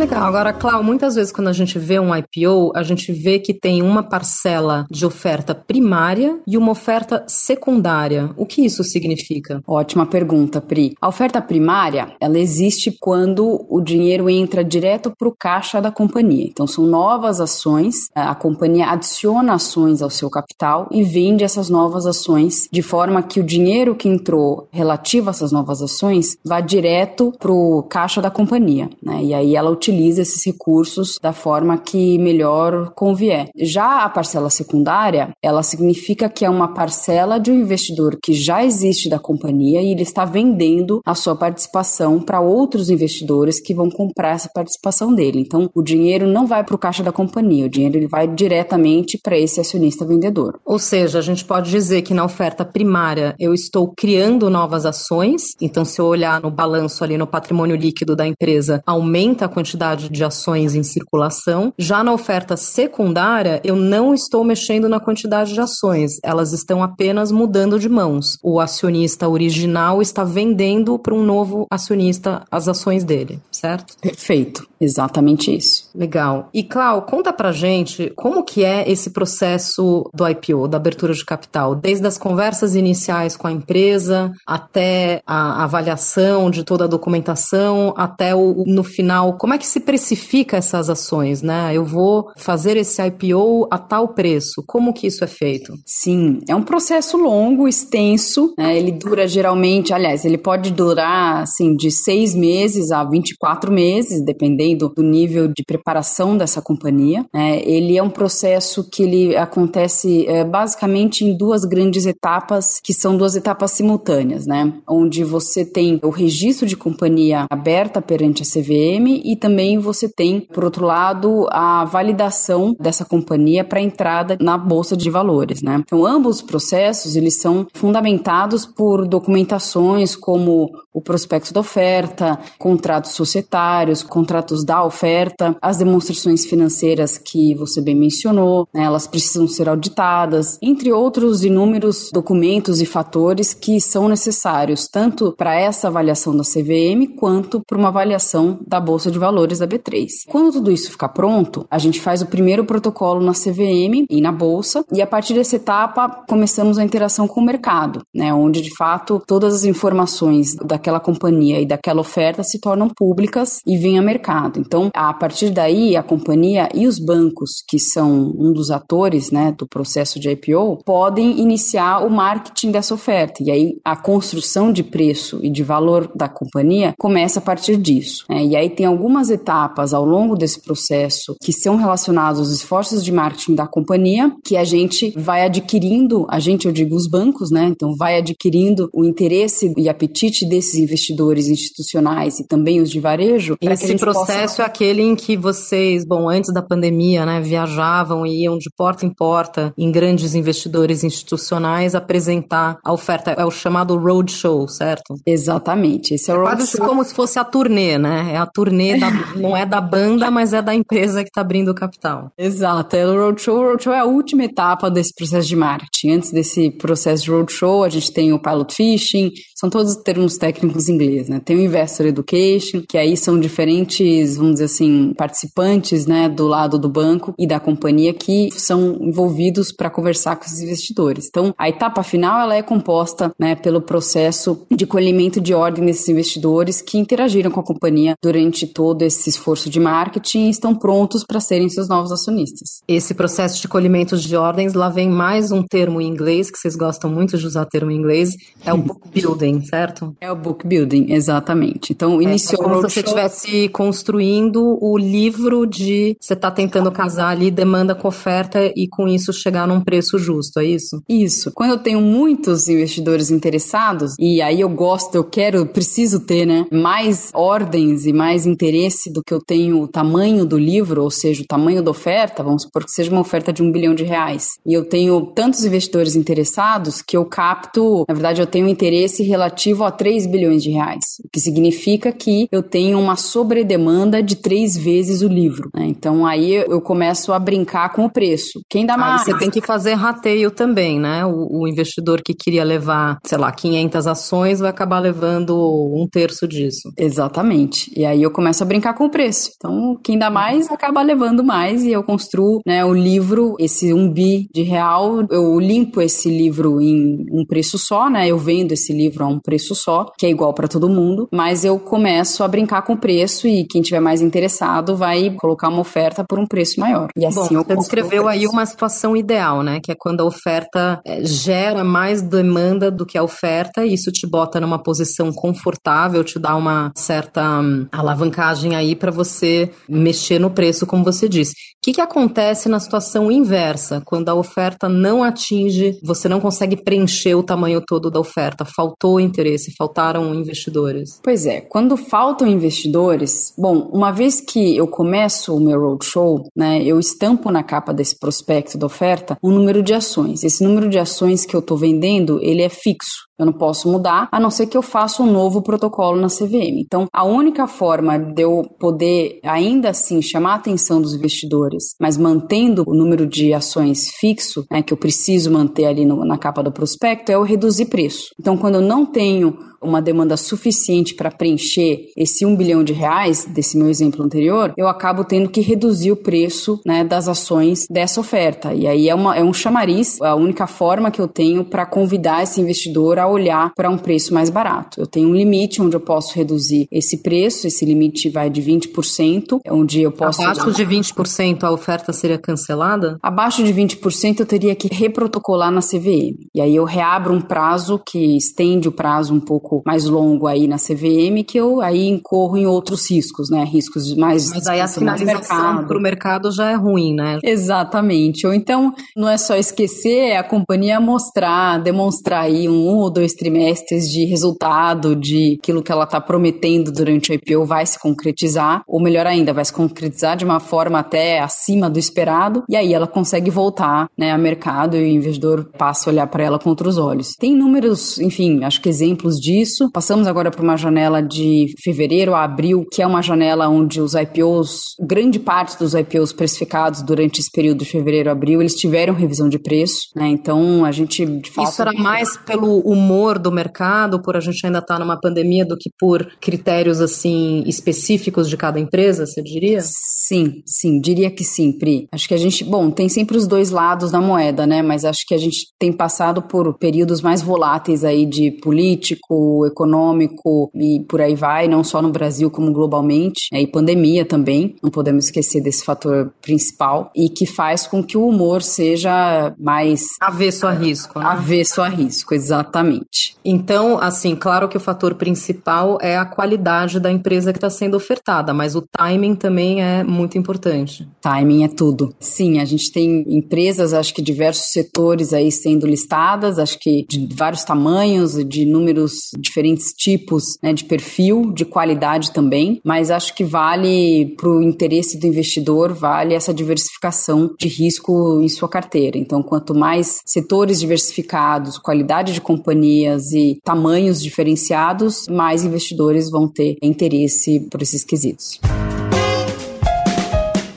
Legal. 0.02 0.24
Agora, 0.24 0.52
Clau, 0.52 0.82
muitas 0.82 1.14
vezes 1.14 1.30
quando 1.30 1.46
a 1.46 1.52
gente 1.52 1.78
vê 1.78 2.00
um 2.00 2.10
IPO, 2.12 2.72
a 2.74 2.82
gente 2.82 3.12
vê 3.12 3.38
que 3.38 3.54
tem 3.54 3.82
uma 3.82 4.02
parcela 4.02 4.84
de 4.90 5.06
oferta 5.06 5.54
primária 5.54 6.40
e 6.44 6.58
uma 6.58 6.72
oferta 6.72 7.22
secundária. 7.28 8.30
O 8.36 8.44
que 8.44 8.64
isso 8.64 8.82
significa? 8.82 9.62
Ótima 9.64 10.04
pergunta, 10.04 10.60
Pri. 10.60 10.96
A 11.00 11.06
oferta 11.06 11.40
primária, 11.40 12.16
ela 12.20 12.36
existe 12.36 12.96
quando 13.00 13.64
o 13.70 13.80
dinheiro 13.80 14.28
entra 14.28 14.64
direto 14.64 15.12
para 15.16 15.28
o 15.28 15.36
caixa 15.38 15.80
da 15.80 15.92
companhia. 15.92 16.48
Então, 16.48 16.66
são 16.66 16.84
novas 16.84 17.40
ações, 17.40 18.08
a 18.12 18.34
companhia 18.34 18.86
adiciona 18.86 19.54
ações 19.54 20.02
ao 20.02 20.10
seu 20.10 20.28
capital 20.28 20.88
e 20.90 21.04
vende 21.04 21.44
essas 21.44 21.70
novas 21.70 22.06
ações 22.06 22.68
de 22.72 22.82
forma 22.82 23.22
que 23.22 23.38
o 23.38 23.44
dinheiro 23.44 23.94
que 23.94 24.08
entrou 24.08 24.66
relativo 24.72 25.28
a 25.28 25.30
essas 25.30 25.52
novas 25.52 25.80
ações 25.80 26.36
vá 26.44 26.60
direto 26.60 27.32
para 27.38 27.52
o 27.52 27.84
caixa 27.84 28.20
da 28.20 28.32
companhia. 28.32 28.90
Né? 29.00 29.22
E 29.26 29.32
aí 29.32 29.54
ela 29.54 29.70
utiliza 29.70 29.91
utiliza 29.92 30.22
esses 30.22 30.44
recursos 30.44 31.18
da 31.20 31.32
forma 31.32 31.76
que 31.76 32.18
melhor 32.18 32.92
convier. 32.94 33.48
Já 33.56 34.04
a 34.04 34.08
parcela 34.08 34.48
secundária, 34.48 35.30
ela 35.42 35.62
significa 35.62 36.28
que 36.28 36.44
é 36.44 36.50
uma 36.50 36.72
parcela 36.72 37.38
de 37.38 37.50
um 37.50 37.60
investidor 37.60 38.16
que 38.22 38.32
já 38.32 38.64
existe 38.64 39.08
da 39.08 39.18
companhia 39.18 39.82
e 39.82 39.90
ele 39.90 40.02
está 40.02 40.24
vendendo 40.24 41.00
a 41.04 41.14
sua 41.14 41.36
participação 41.36 42.20
para 42.20 42.40
outros 42.40 42.88
investidores 42.88 43.60
que 43.60 43.74
vão 43.74 43.90
comprar 43.90 44.30
essa 44.30 44.48
participação 44.52 45.14
dele. 45.14 45.40
Então, 45.40 45.68
o 45.74 45.82
dinheiro 45.82 46.26
não 46.26 46.46
vai 46.46 46.64
para 46.64 46.74
o 46.74 46.78
caixa 46.78 47.02
da 47.02 47.12
companhia, 47.12 47.66
o 47.66 47.68
dinheiro 47.68 47.96
ele 47.96 48.08
vai 48.08 48.26
diretamente 48.26 49.18
para 49.22 49.38
esse 49.38 49.60
acionista 49.60 50.06
vendedor. 50.06 50.58
Ou 50.64 50.78
seja, 50.78 51.18
a 51.18 51.22
gente 51.22 51.44
pode 51.44 51.70
dizer 51.70 52.02
que 52.02 52.14
na 52.14 52.24
oferta 52.24 52.64
primária 52.64 53.34
eu 53.38 53.52
estou 53.52 53.92
criando 53.94 54.48
novas 54.48 54.86
ações, 54.86 55.54
então 55.60 55.84
se 55.84 56.00
eu 56.00 56.06
olhar 56.06 56.40
no 56.40 56.50
balanço 56.50 57.04
ali 57.04 57.18
no 57.18 57.26
patrimônio 57.26 57.76
líquido 57.76 58.16
da 58.16 58.26
empresa, 58.26 58.82
aumenta 58.86 59.44
a 59.44 59.48
quantidade 59.48 59.81
quantidade 59.82 60.08
de 60.08 60.24
ações 60.24 60.74
em 60.74 60.82
circulação. 60.82 61.72
Já 61.76 62.04
na 62.04 62.12
oferta 62.12 62.56
secundária, 62.56 63.60
eu 63.64 63.74
não 63.74 64.14
estou 64.14 64.44
mexendo 64.44 64.88
na 64.88 65.00
quantidade 65.00 65.52
de 65.52 65.60
ações, 65.60 66.12
elas 66.22 66.52
estão 66.52 66.82
apenas 66.82 67.32
mudando 67.32 67.78
de 67.78 67.88
mãos. 67.88 68.38
O 68.42 68.60
acionista 68.60 69.28
original 69.28 70.00
está 70.00 70.22
vendendo 70.22 70.98
para 70.98 71.14
um 71.14 71.24
novo 71.24 71.66
acionista 71.70 72.44
as 72.50 72.68
ações 72.68 73.02
dele, 73.02 73.40
certo? 73.50 73.96
Perfeito, 74.00 74.68
exatamente 74.80 75.54
isso. 75.54 75.90
Legal. 75.94 76.48
E 76.54 76.62
Clau, 76.62 77.02
conta 77.02 77.32
pra 77.32 77.50
gente 77.50 78.12
como 78.14 78.44
que 78.44 78.64
é 78.64 78.88
esse 78.88 79.10
processo 79.10 80.08
do 80.14 80.28
IPO, 80.28 80.68
da 80.68 80.76
abertura 80.76 81.12
de 81.12 81.24
capital, 81.24 81.74
desde 81.74 82.06
as 82.06 82.16
conversas 82.16 82.76
iniciais 82.76 83.36
com 83.36 83.48
a 83.48 83.52
empresa 83.52 84.30
até 84.46 85.22
a 85.26 85.64
avaliação 85.64 86.50
de 86.50 86.62
toda 86.62 86.84
a 86.84 86.88
documentação, 86.88 87.94
até 87.96 88.34
o 88.34 88.62
no 88.66 88.84
final, 88.84 89.34
como 89.34 89.54
é 89.54 89.58
que 89.58 89.71
se 89.72 89.80
precifica 89.80 90.58
essas 90.58 90.90
ações, 90.90 91.40
né? 91.40 91.70
Eu 91.74 91.82
vou 91.82 92.30
fazer 92.36 92.76
esse 92.76 93.02
IPO 93.02 93.66
a 93.70 93.78
tal 93.78 94.08
preço. 94.08 94.62
Como 94.66 94.92
que 94.92 95.06
isso 95.06 95.24
é 95.24 95.26
feito? 95.26 95.72
Sim, 95.86 96.40
é 96.46 96.54
um 96.54 96.62
processo 96.62 97.16
longo, 97.16 97.66
extenso. 97.66 98.52
Né? 98.58 98.76
Ele 98.76 98.92
dura 98.92 99.26
geralmente, 99.26 99.94
aliás, 99.94 100.26
ele 100.26 100.36
pode 100.36 100.70
durar 100.72 101.42
assim 101.42 101.74
de 101.74 101.90
seis 101.90 102.34
meses 102.34 102.90
a 102.90 103.02
24 103.02 103.72
meses, 103.72 104.22
dependendo 104.22 104.90
do 104.90 105.02
nível 105.02 105.48
de 105.48 105.64
preparação 105.66 106.36
dessa 106.36 106.60
companhia. 106.60 107.24
É, 107.34 107.66
ele 107.66 107.96
é 107.96 108.02
um 108.02 108.10
processo 108.10 108.86
que 108.90 109.02
ele 109.02 109.34
acontece 109.36 110.26
é, 110.28 110.44
basicamente 110.44 111.24
em 111.24 111.34
duas 111.34 111.64
grandes 111.64 112.04
etapas, 112.04 112.78
que 112.82 112.92
são 112.92 113.16
duas 113.16 113.36
etapas 113.36 113.70
simultâneas, 113.70 114.46
né? 114.46 114.70
Onde 114.86 115.24
você 115.24 115.64
tem 115.64 115.98
o 116.02 116.10
registro 116.10 116.66
de 116.66 116.76
companhia 116.76 117.46
aberta 117.48 118.02
perante 118.02 118.42
a 118.42 118.46
CVM 118.46 119.22
e 119.24 119.34
também 119.34 119.61
também 119.62 119.78
você 119.78 120.08
tem, 120.08 120.40
por 120.40 120.64
outro 120.64 120.84
lado, 120.84 121.46
a 121.50 121.84
validação 121.84 122.74
dessa 122.80 123.04
companhia 123.04 123.62
para 123.62 123.80
entrada 123.80 124.36
na 124.40 124.58
bolsa 124.58 124.96
de 124.96 125.08
valores, 125.08 125.62
né? 125.62 125.80
Então, 125.86 126.04
ambos 126.04 126.36
os 126.36 126.42
processos 126.42 127.14
eles 127.14 127.40
são 127.40 127.66
fundamentados 127.72 128.66
por 128.66 129.06
documentações 129.06 130.16
como 130.16 130.70
o 130.92 131.00
prospecto 131.00 131.54
da 131.54 131.60
oferta, 131.60 132.38
contratos 132.58 133.12
societários, 133.12 134.02
contratos 134.02 134.64
da 134.64 134.84
oferta, 134.84 135.56
as 135.62 135.78
demonstrações 135.78 136.44
financeiras 136.44 137.16
que 137.16 137.54
você 137.54 137.80
bem 137.80 137.94
mencionou, 137.94 138.68
né? 138.74 138.82
elas 138.84 139.06
precisam 139.06 139.48
ser 139.48 139.68
auditadas, 139.68 140.58
entre 140.60 140.92
outros 140.92 141.44
inúmeros 141.44 142.10
documentos 142.12 142.80
e 142.80 142.86
fatores 142.86 143.54
que 143.54 143.80
são 143.80 144.08
necessários 144.08 144.88
tanto 144.88 145.32
para 145.32 145.54
essa 145.54 145.88
avaliação 145.88 146.36
da 146.36 146.42
CVM 146.42 147.16
quanto 147.16 147.62
para 147.66 147.78
uma 147.78 147.88
avaliação 147.88 148.58
da 148.66 148.80
bolsa 148.80 149.10
de 149.10 149.18
valores 149.18 149.41
da 149.46 149.66
B3. 149.66 150.06
Quando 150.28 150.52
tudo 150.52 150.70
isso 150.70 150.90
ficar 150.90 151.08
pronto, 151.08 151.66
a 151.70 151.78
gente 151.78 152.00
faz 152.00 152.22
o 152.22 152.26
primeiro 152.26 152.64
protocolo 152.64 153.20
na 153.20 153.32
CVM 153.32 154.06
e 154.08 154.20
na 154.20 154.32
bolsa, 154.32 154.84
e 154.92 155.02
a 155.02 155.06
partir 155.06 155.34
dessa 155.34 155.56
etapa 155.56 156.08
começamos 156.28 156.78
a 156.78 156.84
interação 156.84 157.26
com 157.26 157.40
o 157.40 157.44
mercado, 157.44 158.02
né, 158.14 158.32
onde 158.32 158.60
de 158.60 158.74
fato 158.76 159.22
todas 159.26 159.54
as 159.54 159.64
informações 159.64 160.54
daquela 160.54 161.00
companhia 161.00 161.60
e 161.60 161.66
daquela 161.66 162.00
oferta 162.00 162.42
se 162.42 162.60
tornam 162.60 162.88
públicas 162.88 163.60
e 163.66 163.76
vêm 163.76 163.98
a 163.98 164.02
mercado. 164.02 164.60
Então, 164.60 164.90
a 164.94 165.12
partir 165.12 165.50
daí, 165.50 165.96
a 165.96 166.02
companhia 166.02 166.68
e 166.74 166.86
os 166.86 166.98
bancos, 166.98 167.62
que 167.68 167.78
são 167.78 168.32
um 168.38 168.52
dos 168.52 168.70
atores 168.70 169.30
né, 169.30 169.54
do 169.56 169.66
processo 169.66 170.20
de 170.20 170.30
IPO, 170.30 170.82
podem 170.84 171.40
iniciar 171.40 172.04
o 172.06 172.10
marketing 172.10 172.70
dessa 172.70 172.94
oferta. 172.94 173.42
E 173.42 173.50
aí, 173.50 173.80
a 173.84 173.96
construção 173.96 174.72
de 174.72 174.82
preço 174.82 175.40
e 175.42 175.50
de 175.50 175.62
valor 175.62 176.10
da 176.14 176.28
companhia 176.28 176.94
começa 176.98 177.38
a 177.38 177.42
partir 177.42 177.76
disso. 177.76 178.24
Né? 178.28 178.44
E 178.44 178.56
aí, 178.56 178.70
tem 178.70 178.86
algumas 178.86 179.30
etapas 179.32 179.92
ao 179.92 180.04
longo 180.04 180.36
desse 180.36 180.60
processo 180.60 181.36
que 181.42 181.52
são 181.52 181.76
relacionados 181.76 182.40
aos 182.40 182.50
esforços 182.50 183.04
de 183.04 183.12
marketing 183.12 183.54
da 183.54 183.66
companhia, 183.66 184.32
que 184.44 184.56
a 184.56 184.64
gente 184.64 185.12
vai 185.16 185.44
adquirindo, 185.44 186.26
a 186.28 186.38
gente, 186.38 186.66
eu 186.66 186.72
digo 186.72 186.94
os 186.94 187.06
bancos, 187.06 187.50
né? 187.50 187.64
Então, 187.66 187.94
vai 187.96 188.18
adquirindo 188.18 188.88
o 188.92 189.04
interesse 189.04 189.72
e 189.76 189.88
apetite 189.88 190.46
desses 190.46 190.74
investidores 190.74 191.48
institucionais 191.48 192.38
e 192.38 192.46
também 192.46 192.80
os 192.80 192.90
de 192.90 193.00
varejo. 193.00 193.56
Esse 193.60 193.96
processo 193.96 194.56
possa... 194.56 194.62
é 194.62 194.66
aquele 194.66 195.02
em 195.02 195.16
que 195.16 195.36
vocês, 195.36 196.04
bom, 196.04 196.28
antes 196.28 196.52
da 196.52 196.62
pandemia, 196.62 197.24
né, 197.26 197.40
viajavam 197.40 198.26
e 198.26 198.42
iam 198.42 198.58
de 198.58 198.70
porta 198.76 199.06
em 199.06 199.10
porta 199.10 199.72
em 199.76 199.90
grandes 199.90 200.34
investidores 200.34 201.04
institucionais 201.04 201.94
apresentar 201.94 202.78
a 202.84 202.92
oferta. 202.92 203.32
É 203.32 203.44
o 203.44 203.50
chamado 203.50 203.96
roadshow, 203.96 204.68
certo? 204.68 205.14
Exatamente. 205.26 206.14
Esse 206.14 206.30
é 206.30 206.34
o 206.34 206.38
roadshow. 206.38 206.56
Quase 206.56 206.78
como 206.78 207.04
se 207.04 207.14
fosse 207.14 207.38
a 207.38 207.44
turnê, 207.44 207.98
né? 207.98 208.32
É 208.34 208.36
a 208.36 208.46
turnê 208.46 208.98
da 208.98 209.10
não 209.36 209.56
é 209.56 209.64
da 209.64 209.80
banda, 209.80 210.30
mas 210.30 210.52
é 210.52 210.62
da 210.62 210.74
empresa 210.74 211.22
que 211.22 211.30
está 211.30 211.40
abrindo 211.40 211.70
o 211.70 211.74
capital. 211.74 212.32
Exato. 212.36 212.96
É 212.96 213.06
o 213.06 213.14
roadshow, 213.14 213.58
o 213.58 213.70
roadshow 213.70 213.92
é 213.92 214.00
a 214.00 214.04
última 214.04 214.44
etapa 214.44 214.90
desse 214.90 215.14
processo 215.14 215.48
de 215.48 215.56
marketing. 215.56 216.12
Antes 216.12 216.32
desse 216.32 216.70
processo 216.70 217.24
de 217.24 217.30
roadshow, 217.30 217.84
a 217.84 217.88
gente 217.88 218.12
tem 218.12 218.32
o 218.32 218.38
pilot 218.38 218.74
fishing, 218.74 219.30
são 219.54 219.70
todos 219.70 219.96
termos 219.96 220.36
técnicos 220.36 220.88
em 220.88 220.94
inglês, 220.94 221.28
né? 221.28 221.40
Tem 221.44 221.56
o 221.56 221.60
investor 221.60 222.06
education, 222.06 222.82
que 222.88 222.98
aí 222.98 223.16
são 223.16 223.38
diferentes, 223.38 224.36
vamos 224.36 224.54
dizer 224.54 224.64
assim, 224.64 225.12
participantes, 225.16 226.06
né, 226.06 226.28
do 226.28 226.46
lado 226.46 226.78
do 226.78 226.88
banco 226.88 227.34
e 227.38 227.46
da 227.46 227.60
companhia 227.60 228.12
que 228.12 228.50
são 228.52 228.98
envolvidos 229.00 229.72
para 229.72 229.90
conversar 229.90 230.36
com 230.36 230.46
os 230.46 230.60
investidores. 230.60 231.26
Então, 231.28 231.54
a 231.56 231.68
etapa 231.68 232.02
final 232.02 232.40
ela 232.40 232.54
é 232.54 232.62
composta, 232.62 233.32
né, 233.38 233.54
pelo 233.54 233.80
processo 233.80 234.66
de 234.70 234.86
colhimento 234.86 235.40
de 235.40 235.54
ordem 235.54 235.84
desses 235.84 236.08
investidores 236.08 236.82
que 236.82 236.98
interagiram 236.98 237.50
com 237.50 237.60
a 237.60 237.64
companhia 237.64 238.14
durante 238.22 238.66
todo 238.66 239.02
esse 239.02 239.11
esforço 239.28 239.70
de 239.70 239.80
marketing 239.80 240.46
e 240.46 240.50
estão 240.50 240.74
prontos 240.74 241.24
para 241.24 241.40
serem 241.40 241.68
seus 241.68 241.88
novos 241.88 242.12
acionistas. 242.12 242.80
Esse 242.86 243.14
processo 243.14 243.60
de 243.60 243.68
colhimento 243.68 244.16
de 244.16 244.36
ordens, 244.36 244.74
lá 244.74 244.88
vem 244.88 245.08
mais 245.08 245.52
um 245.52 245.62
termo 245.62 246.00
em 246.00 246.08
inglês, 246.08 246.50
que 246.50 246.58
vocês 246.58 246.76
gostam 246.76 247.10
muito 247.10 247.36
de 247.36 247.46
usar 247.46 247.64
termo 247.66 247.90
em 247.90 247.96
inglês, 247.96 248.34
é 248.64 248.72
o 248.72 248.78
book 248.78 249.08
building, 249.12 249.64
certo? 249.64 250.14
É 250.20 250.30
o 250.30 250.36
book 250.36 250.66
building, 250.66 251.12
exatamente. 251.12 251.92
Então, 251.92 252.20
é, 252.20 252.24
iniciou 252.24 252.60
é 252.60 252.64
como 252.64 252.76
se 252.76 252.94
você 252.94 253.00
estivesse 253.00 253.68
construindo 253.68 254.78
o 254.80 254.96
livro 254.98 255.66
de 255.66 256.16
você 256.20 256.34
está 256.34 256.50
tentando 256.50 256.90
casar 256.90 257.28
ali 257.28 257.50
demanda 257.50 257.94
com 257.94 258.08
oferta 258.08 258.72
e 258.76 258.88
com 258.88 259.08
isso 259.08 259.32
chegar 259.32 259.66
num 259.66 259.80
preço 259.80 260.18
justo, 260.18 260.60
é 260.60 260.64
isso? 260.64 261.02
Isso. 261.08 261.50
Quando 261.52 261.70
eu 261.70 261.78
tenho 261.78 262.00
muitos 262.00 262.68
investidores 262.68 263.30
interessados, 263.30 264.14
e 264.18 264.40
aí 264.40 264.60
eu 264.60 264.68
gosto, 264.68 265.14
eu 265.14 265.24
quero, 265.24 265.66
preciso 265.66 266.20
ter, 266.20 266.46
né, 266.46 266.66
mais 266.70 267.30
ordens 267.34 268.06
e 268.06 268.12
mais 268.12 268.46
interesse 268.46 269.01
do 269.10 269.22
que 269.22 269.32
eu 269.32 269.40
tenho 269.40 269.80
o 269.80 269.88
tamanho 269.88 270.44
do 270.44 270.58
livro, 270.58 271.02
ou 271.02 271.10
seja, 271.10 271.42
o 271.42 271.46
tamanho 271.46 271.82
da 271.82 271.90
oferta, 271.90 272.42
vamos 272.42 272.62
supor 272.62 272.84
que 272.84 272.90
seja 272.90 273.10
uma 273.10 273.20
oferta 273.20 273.52
de 273.52 273.62
um 273.62 273.72
bilhão 273.72 273.94
de 273.94 274.04
reais. 274.04 274.50
E 274.66 274.72
eu 274.72 274.84
tenho 274.84 275.20
tantos 275.34 275.64
investidores 275.64 276.14
interessados 276.14 277.00
que 277.00 277.16
eu 277.16 277.24
capto, 277.24 278.04
na 278.08 278.14
verdade, 278.14 278.40
eu 278.40 278.46
tenho 278.46 278.68
interesse 278.68 279.22
relativo 279.22 279.84
a 279.84 279.90
3 279.90 280.26
bilhões 280.26 280.62
de 280.62 280.70
reais, 280.70 281.04
o 281.24 281.28
que 281.32 281.40
significa 281.40 282.12
que 282.12 282.46
eu 282.52 282.62
tenho 282.62 282.98
uma 282.98 283.16
sobredemanda 283.16 284.22
de 284.22 284.36
três 284.36 284.76
vezes 284.76 285.22
o 285.22 285.28
livro. 285.28 285.70
Né? 285.74 285.86
Então 285.86 286.26
aí 286.26 286.54
eu 286.54 286.80
começo 286.80 287.32
a 287.32 287.38
brincar 287.38 287.92
com 287.92 288.04
o 288.04 288.10
preço. 288.10 288.60
Quem 288.68 288.84
dá 288.84 288.96
mais? 288.96 289.20
Aí 289.20 289.26
você 289.26 289.38
tem 289.38 289.50
que 289.50 289.60
fazer 289.60 289.94
rateio 289.94 290.50
também, 290.50 290.98
né? 290.98 291.24
O, 291.24 291.62
o 291.62 291.68
investidor 291.68 292.20
que 292.22 292.34
queria 292.34 292.64
levar, 292.64 293.18
sei 293.24 293.38
lá, 293.38 293.50
500 293.52 294.06
ações 294.06 294.60
vai 294.60 294.70
acabar 294.70 294.98
levando 294.98 295.56
um 295.56 296.06
terço 296.10 296.46
disso. 296.46 296.90
Exatamente. 296.96 297.92
E 297.96 298.04
aí 298.04 298.22
eu 298.22 298.30
começo 298.30 298.62
a 298.62 298.66
brincar 298.66 298.91
com 298.92 299.04
o 299.06 299.10
preço. 299.10 299.50
Então 299.56 299.98
quem 300.02 300.18
dá 300.18 300.30
mais 300.30 300.70
acaba 300.70 301.02
levando 301.02 301.44
mais 301.44 301.84
e 301.84 301.92
eu 301.92 302.02
construo 302.02 302.60
né, 302.66 302.84
o 302.84 302.92
livro, 302.92 303.56
esse 303.58 303.92
um 303.92 304.10
bi 304.10 304.48
de 304.52 304.62
real, 304.62 305.26
eu 305.30 305.58
limpo 305.58 306.00
esse 306.00 306.28
livro 306.28 306.80
em 306.80 307.26
um 307.30 307.44
preço 307.44 307.78
só, 307.78 308.08
né? 308.08 308.28
Eu 308.28 308.38
vendo 308.38 308.72
esse 308.72 308.92
livro 308.92 309.24
a 309.24 309.28
um 309.28 309.38
preço 309.38 309.74
só, 309.74 310.06
que 310.18 310.26
é 310.26 310.30
igual 310.30 310.52
para 310.52 310.68
todo 310.68 310.88
mundo, 310.88 311.28
mas 311.32 311.64
eu 311.64 311.78
começo 311.78 312.42
a 312.42 312.48
brincar 312.48 312.82
com 312.82 312.94
o 312.94 312.98
preço 312.98 313.46
e 313.46 313.64
quem 313.64 313.82
tiver 313.82 314.00
mais 314.00 314.20
interessado 314.20 314.96
vai 314.96 315.30
colocar 315.38 315.68
uma 315.68 315.80
oferta 315.80 316.24
por 316.24 316.38
um 316.38 316.46
preço 316.46 316.80
maior. 316.80 317.08
E 317.16 317.24
assim 317.24 317.56
Bom, 317.56 317.64
você 317.64 317.76
descreveu 317.76 318.28
aí 318.28 318.46
uma 318.46 318.66
situação 318.66 319.16
ideal, 319.16 319.62
né? 319.62 319.80
Que 319.82 319.92
é 319.92 319.94
quando 319.94 320.20
a 320.20 320.24
oferta 320.24 321.00
é, 321.06 321.24
gera 321.24 321.84
mais 321.84 322.22
demanda 322.22 322.90
do 322.90 323.06
que 323.06 323.16
a 323.16 323.22
oferta 323.22 323.84
e 323.84 323.94
isso 323.94 324.10
te 324.10 324.26
bota 324.26 324.60
numa 324.60 324.82
posição 324.82 325.32
confortável, 325.32 326.24
te 326.24 326.38
dá 326.38 326.56
uma 326.56 326.92
certa 326.96 327.60
um, 327.60 327.86
alavancagem 327.92 328.74
aí 328.74 328.81
para 328.96 329.10
você 329.10 329.70
mexer 329.88 330.38
no 330.38 330.50
preço, 330.50 330.86
como 330.86 331.04
você 331.04 331.28
disse. 331.28 331.52
O 331.52 331.84
que, 331.84 331.94
que 331.94 332.00
acontece 332.00 332.68
na 332.68 332.78
situação 332.78 333.30
inversa, 333.30 334.00
quando 334.04 334.28
a 334.28 334.34
oferta 334.34 334.88
não 334.88 335.24
atinge, 335.24 335.98
você 336.02 336.28
não 336.28 336.40
consegue 336.40 336.76
preencher 336.76 337.34
o 337.34 337.42
tamanho 337.42 337.82
todo 337.84 338.10
da 338.10 338.20
oferta, 338.20 338.64
faltou 338.64 339.18
interesse, 339.18 339.74
faltaram 339.76 340.32
investidores? 340.32 341.20
Pois 341.22 341.44
é, 341.44 341.60
quando 341.60 341.96
faltam 341.96 342.46
investidores, 342.46 343.52
bom, 343.58 343.90
uma 343.92 344.12
vez 344.12 344.40
que 344.40 344.76
eu 344.76 344.86
começo 344.86 345.56
o 345.56 345.60
meu 345.60 345.80
roadshow, 345.80 346.44
né, 346.56 346.82
eu 346.84 347.00
estampo 347.00 347.50
na 347.50 347.64
capa 347.64 347.92
desse 347.92 348.16
prospecto 348.16 348.78
da 348.78 348.86
oferta 348.86 349.36
um 349.42 349.50
número 349.50 349.82
de 349.82 349.92
ações. 349.92 350.44
Esse 350.44 350.62
número 350.62 350.88
de 350.88 350.98
ações 350.98 351.44
que 351.44 351.56
eu 351.56 351.60
estou 351.60 351.76
vendendo, 351.76 352.38
ele 352.42 352.62
é 352.62 352.68
fixo. 352.68 353.32
Eu 353.38 353.46
não 353.46 353.52
posso 353.52 353.90
mudar, 353.90 354.28
a 354.30 354.38
não 354.38 354.50
ser 354.50 354.66
que 354.66 354.76
eu 354.76 354.82
faça 354.82 355.20
um 355.20 355.30
novo 355.30 355.62
protocolo 355.62 356.20
na 356.20 356.28
CVM. 356.28 356.78
Então, 356.78 357.08
a 357.12 357.24
única 357.24 357.66
forma 357.66 358.16
de 358.16 358.42
eu 358.42 358.62
poder 358.78 359.40
ainda 359.42 359.90
assim 359.90 360.20
chamar 360.20 360.52
a 360.52 360.56
atenção 360.56 361.00
dos 361.00 361.14
investidores, 361.14 361.94
mas 362.00 362.16
mantendo 362.16 362.84
o 362.86 362.94
número 362.94 363.26
de 363.26 363.52
ações 363.52 364.10
fixo, 364.18 364.64
né, 364.70 364.82
que 364.82 364.92
eu 364.92 364.96
preciso 364.96 365.50
manter 365.50 365.86
ali 365.86 366.04
no, 366.04 366.24
na 366.24 366.38
capa 366.38 366.62
do 366.62 366.72
prospecto, 366.72 367.30
é 367.30 367.34
eu 367.34 367.42
reduzir 367.42 367.86
preço. 367.86 368.34
Então, 368.38 368.56
quando 368.56 368.76
eu 368.76 368.80
não 368.80 369.04
tenho 369.04 369.56
uma 369.82 370.00
demanda 370.00 370.36
suficiente 370.36 371.14
para 371.14 371.30
preencher 371.30 372.10
esse 372.16 372.44
um 372.44 372.56
bilhão 372.56 372.82
de 372.84 372.92
reais, 372.92 373.44
desse 373.44 373.76
meu 373.76 373.88
exemplo 373.88 374.24
anterior, 374.24 374.72
eu 374.76 374.88
acabo 374.88 375.24
tendo 375.24 375.48
que 375.48 375.60
reduzir 375.60 376.12
o 376.12 376.16
preço 376.16 376.80
né, 376.86 377.04
das 377.04 377.28
ações 377.28 377.86
dessa 377.90 378.20
oferta. 378.20 378.72
E 378.74 378.86
aí 378.86 379.08
é, 379.08 379.14
uma, 379.14 379.36
é 379.36 379.42
um 379.42 379.52
chamariz, 379.52 380.20
a 380.20 380.34
única 380.34 380.66
forma 380.66 381.10
que 381.10 381.20
eu 381.20 381.28
tenho 381.28 381.64
para 381.64 381.86
convidar 381.86 382.42
esse 382.42 382.60
investidor 382.60 383.18
a 383.18 383.28
olhar 383.28 383.72
para 383.74 383.90
um 383.90 383.98
preço 383.98 384.34
mais 384.34 384.50
barato. 384.50 385.00
Eu 385.00 385.06
tenho 385.06 385.28
um 385.28 385.34
limite 385.34 385.80
onde 385.80 385.96
eu 385.96 386.00
posso 386.00 386.34
reduzir 386.34 386.86
esse 386.90 387.22
preço, 387.22 387.66
esse 387.66 387.84
limite 387.84 388.28
vai 388.28 388.50
de 388.50 388.62
20%, 388.62 389.60
onde 389.68 390.02
eu 390.02 390.12
posso. 390.12 390.42
Abaixo 390.42 390.72
de 390.72 390.84
20% 390.84 391.62
a 391.62 391.70
oferta 391.70 392.12
seria 392.12 392.38
cancelada? 392.38 393.18
Abaixo 393.22 393.62
de 393.62 393.72
20% 393.72 394.40
eu 394.40 394.46
teria 394.46 394.74
que 394.74 394.88
reprotocolar 394.92 395.70
na 395.70 395.80
CVM. 395.80 396.36
E 396.54 396.60
aí 396.60 396.74
eu 396.74 396.84
reabro 396.84 397.32
um 397.34 397.40
prazo 397.40 397.98
que 397.98 398.36
estende 398.36 398.88
o 398.88 398.92
prazo 398.92 399.34
um 399.34 399.40
pouco 399.40 399.71
pouco 399.72 399.88
mais 399.88 400.04
longo 400.04 400.46
aí 400.46 400.68
na 400.68 400.76
CVM, 400.76 401.42
que 401.46 401.56
eu 401.56 401.80
aí 401.80 402.06
incorro 402.06 402.58
em 402.58 402.66
outros 402.66 403.10
riscos, 403.10 403.48
né? 403.48 403.64
Riscos 403.64 404.14
mais. 404.14 404.50
Mas 404.50 404.66
aí 404.66 404.82
a 404.82 404.86
sinalização 404.86 405.86
para 405.86 405.96
o 405.96 406.00
mercado 406.00 406.52
já 406.52 406.72
é 406.72 406.74
ruim, 406.74 407.14
né? 407.14 407.38
Exatamente. 407.42 408.46
Ou 408.46 408.52
então 408.52 408.92
não 409.16 409.30
é 409.30 409.38
só 409.38 409.56
esquecer, 409.56 410.32
é 410.32 410.36
a 410.36 410.44
companhia 410.44 411.00
mostrar, 411.00 411.78
demonstrar 411.78 412.44
aí 412.44 412.68
um, 412.68 412.90
um 412.90 412.98
ou 412.98 413.08
dois 413.08 413.32
trimestres 413.32 414.10
de 414.10 414.26
resultado, 414.26 415.16
de 415.16 415.56
aquilo 415.58 415.82
que 415.82 415.90
ela 415.90 416.04
está 416.04 416.20
prometendo 416.20 416.92
durante 416.92 417.32
o 417.32 417.34
IPO 417.34 417.64
vai 417.64 417.86
se 417.86 417.98
concretizar, 417.98 418.82
ou 418.86 419.00
melhor 419.00 419.26
ainda, 419.26 419.54
vai 419.54 419.64
se 419.64 419.72
concretizar 419.72 420.36
de 420.36 420.44
uma 420.44 420.60
forma 420.60 420.98
até 420.98 421.40
acima 421.40 421.88
do 421.88 421.98
esperado, 421.98 422.62
e 422.68 422.76
aí 422.76 422.92
ela 422.92 423.06
consegue 423.06 423.50
voltar 423.50 424.06
né, 424.18 424.32
a 424.32 424.36
mercado 424.36 424.98
e 424.98 425.02
o 425.02 425.06
investidor 425.06 425.70
passa 425.78 426.10
a 426.10 426.12
olhar 426.12 426.26
para 426.26 426.44
ela 426.44 426.58
com 426.58 426.68
outros 426.68 426.98
olhos. 426.98 427.34
Tem 427.38 427.56
números, 427.56 428.18
enfim, 428.18 428.64
acho 428.64 428.82
que 428.82 428.88
exemplos 428.88 429.36
disso 429.40 429.61
disso. 429.62 429.90
Passamos 429.92 430.26
agora 430.26 430.50
para 430.50 430.62
uma 430.62 430.76
janela 430.76 431.22
de 431.22 431.72
fevereiro 431.82 432.34
a 432.34 432.44
abril, 432.44 432.84
que 432.90 433.00
é 433.00 433.06
uma 433.06 433.22
janela 433.22 433.68
onde 433.68 434.00
os 434.00 434.14
IPOs, 434.14 434.96
grande 435.00 435.38
parte 435.38 435.78
dos 435.78 435.94
IPOs 435.94 436.32
precificados 436.32 437.02
durante 437.02 437.40
esse 437.40 437.50
período 437.50 437.78
de 437.78 437.84
fevereiro 437.84 438.28
a 438.28 438.32
abril, 438.32 438.60
eles 438.60 438.74
tiveram 438.74 439.14
revisão 439.14 439.48
de 439.48 439.58
preço, 439.58 440.00
né? 440.16 440.28
Então 440.28 440.84
a 440.84 440.92
gente 440.92 441.24
de 441.24 441.50
fato. 441.50 441.70
Isso 441.70 441.82
era 441.82 441.92
mais 441.92 442.36
pelo 442.36 442.80
humor 442.80 443.38
do 443.38 443.52
mercado, 443.52 444.20
por 444.20 444.36
a 444.36 444.40
gente 444.40 444.64
ainda 444.64 444.78
estar 444.78 444.94
tá 444.94 445.00
numa 445.00 445.18
pandemia, 445.18 445.64
do 445.64 445.76
que 445.76 445.90
por 445.98 446.26
critérios 446.40 447.00
assim 447.00 447.62
específicos 447.66 448.48
de 448.48 448.56
cada 448.56 448.80
empresa, 448.80 449.26
você 449.26 449.42
diria? 449.42 449.80
Sim, 449.82 450.62
sim, 450.66 451.00
diria 451.00 451.30
que 451.30 451.44
sim, 451.44 451.72
Pri. 451.72 452.08
Acho 452.12 452.26
que 452.26 452.34
a 452.34 452.38
gente, 452.38 452.64
bom, 452.64 452.90
tem 452.90 453.08
sempre 453.08 453.36
os 453.36 453.46
dois 453.46 453.70
lados 453.70 454.10
da 454.10 454.20
moeda, 454.20 454.66
né? 454.66 454.82
Mas 454.82 455.04
acho 455.04 455.24
que 455.26 455.34
a 455.34 455.38
gente 455.38 455.66
tem 455.78 455.92
passado 455.92 456.42
por 456.42 456.76
períodos 456.78 457.20
mais 457.20 457.42
voláteis 457.42 458.04
aí 458.04 458.26
de 458.26 458.50
político, 458.62 459.51
econômico 459.66 460.70
e 460.74 461.00
por 461.08 461.20
aí 461.20 461.34
vai, 461.34 461.68
não 461.68 461.84
só 461.84 462.00
no 462.00 462.10
Brasil 462.10 462.50
como 462.50 462.72
globalmente, 462.72 463.48
né, 463.52 463.60
e 463.60 463.66
pandemia 463.66 464.24
também, 464.24 464.76
não 464.82 464.90
podemos 464.90 465.26
esquecer 465.26 465.60
desse 465.60 465.84
fator 465.84 466.32
principal, 466.40 467.10
e 467.14 467.28
que 467.28 467.46
faz 467.46 467.86
com 467.86 468.02
que 468.02 468.16
o 468.16 468.26
humor 468.26 468.62
seja 468.62 469.54
mais. 469.58 470.06
Avesso 470.20 470.66
a 470.66 470.72
risco, 470.72 471.18
né? 471.18 471.26
Avesso 471.26 471.80
a 471.82 471.88
risco, 471.88 472.34
exatamente. 472.34 473.36
Então, 473.44 473.98
assim, 473.98 474.34
claro 474.36 474.68
que 474.68 474.76
o 474.76 474.80
fator 474.80 475.14
principal 475.14 475.98
é 476.00 476.16
a 476.16 476.24
qualidade 476.24 477.00
da 477.00 477.10
empresa 477.10 477.52
que 477.52 477.58
está 477.58 477.70
sendo 477.70 477.96
ofertada, 477.96 478.52
mas 478.54 478.74
o 478.74 478.82
timing 478.82 479.34
também 479.34 479.82
é 479.82 480.02
muito 480.04 480.38
importante. 480.38 481.08
Timing 481.20 481.64
é 481.64 481.68
tudo. 481.68 482.14
Sim, 482.20 482.60
a 482.60 482.64
gente 482.64 482.92
tem 482.92 483.24
empresas, 483.28 483.92
acho 483.92 484.14
que 484.14 484.22
diversos 484.22 484.72
setores 484.72 485.32
aí 485.32 485.50
sendo 485.50 485.86
listadas, 485.86 486.58
acho 486.58 486.78
que 486.78 487.04
de 487.08 487.28
vários 487.34 487.64
tamanhos, 487.64 488.32
de 488.44 488.64
números 488.64 489.30
diferentes 489.42 489.92
tipos 489.92 490.56
né, 490.62 490.72
de 490.72 490.84
perfil, 490.84 491.52
de 491.52 491.64
qualidade 491.64 492.30
também, 492.32 492.80
mas 492.84 493.10
acho 493.10 493.34
que 493.34 493.44
vale 493.44 494.34
para 494.36 494.48
o 494.48 494.62
interesse 494.62 495.18
do 495.18 495.26
investidor, 495.26 495.92
vale 495.92 496.34
essa 496.34 496.54
diversificação 496.54 497.54
de 497.58 497.68
risco 497.68 498.40
em 498.40 498.48
sua 498.48 498.68
carteira. 498.68 499.18
Então, 499.18 499.42
quanto 499.42 499.74
mais 499.74 500.20
setores 500.24 500.80
diversificados, 500.80 501.78
qualidade 501.78 502.32
de 502.32 502.40
companhias 502.40 503.32
e 503.32 503.58
tamanhos 503.64 504.22
diferenciados, 504.22 505.26
mais 505.28 505.64
investidores 505.64 506.30
vão 506.30 506.48
ter 506.48 506.76
interesse 506.80 507.60
por 507.70 507.82
esses 507.82 508.04
quesitos. 508.04 508.60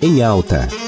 Em 0.01 0.21
alta. 0.21 0.84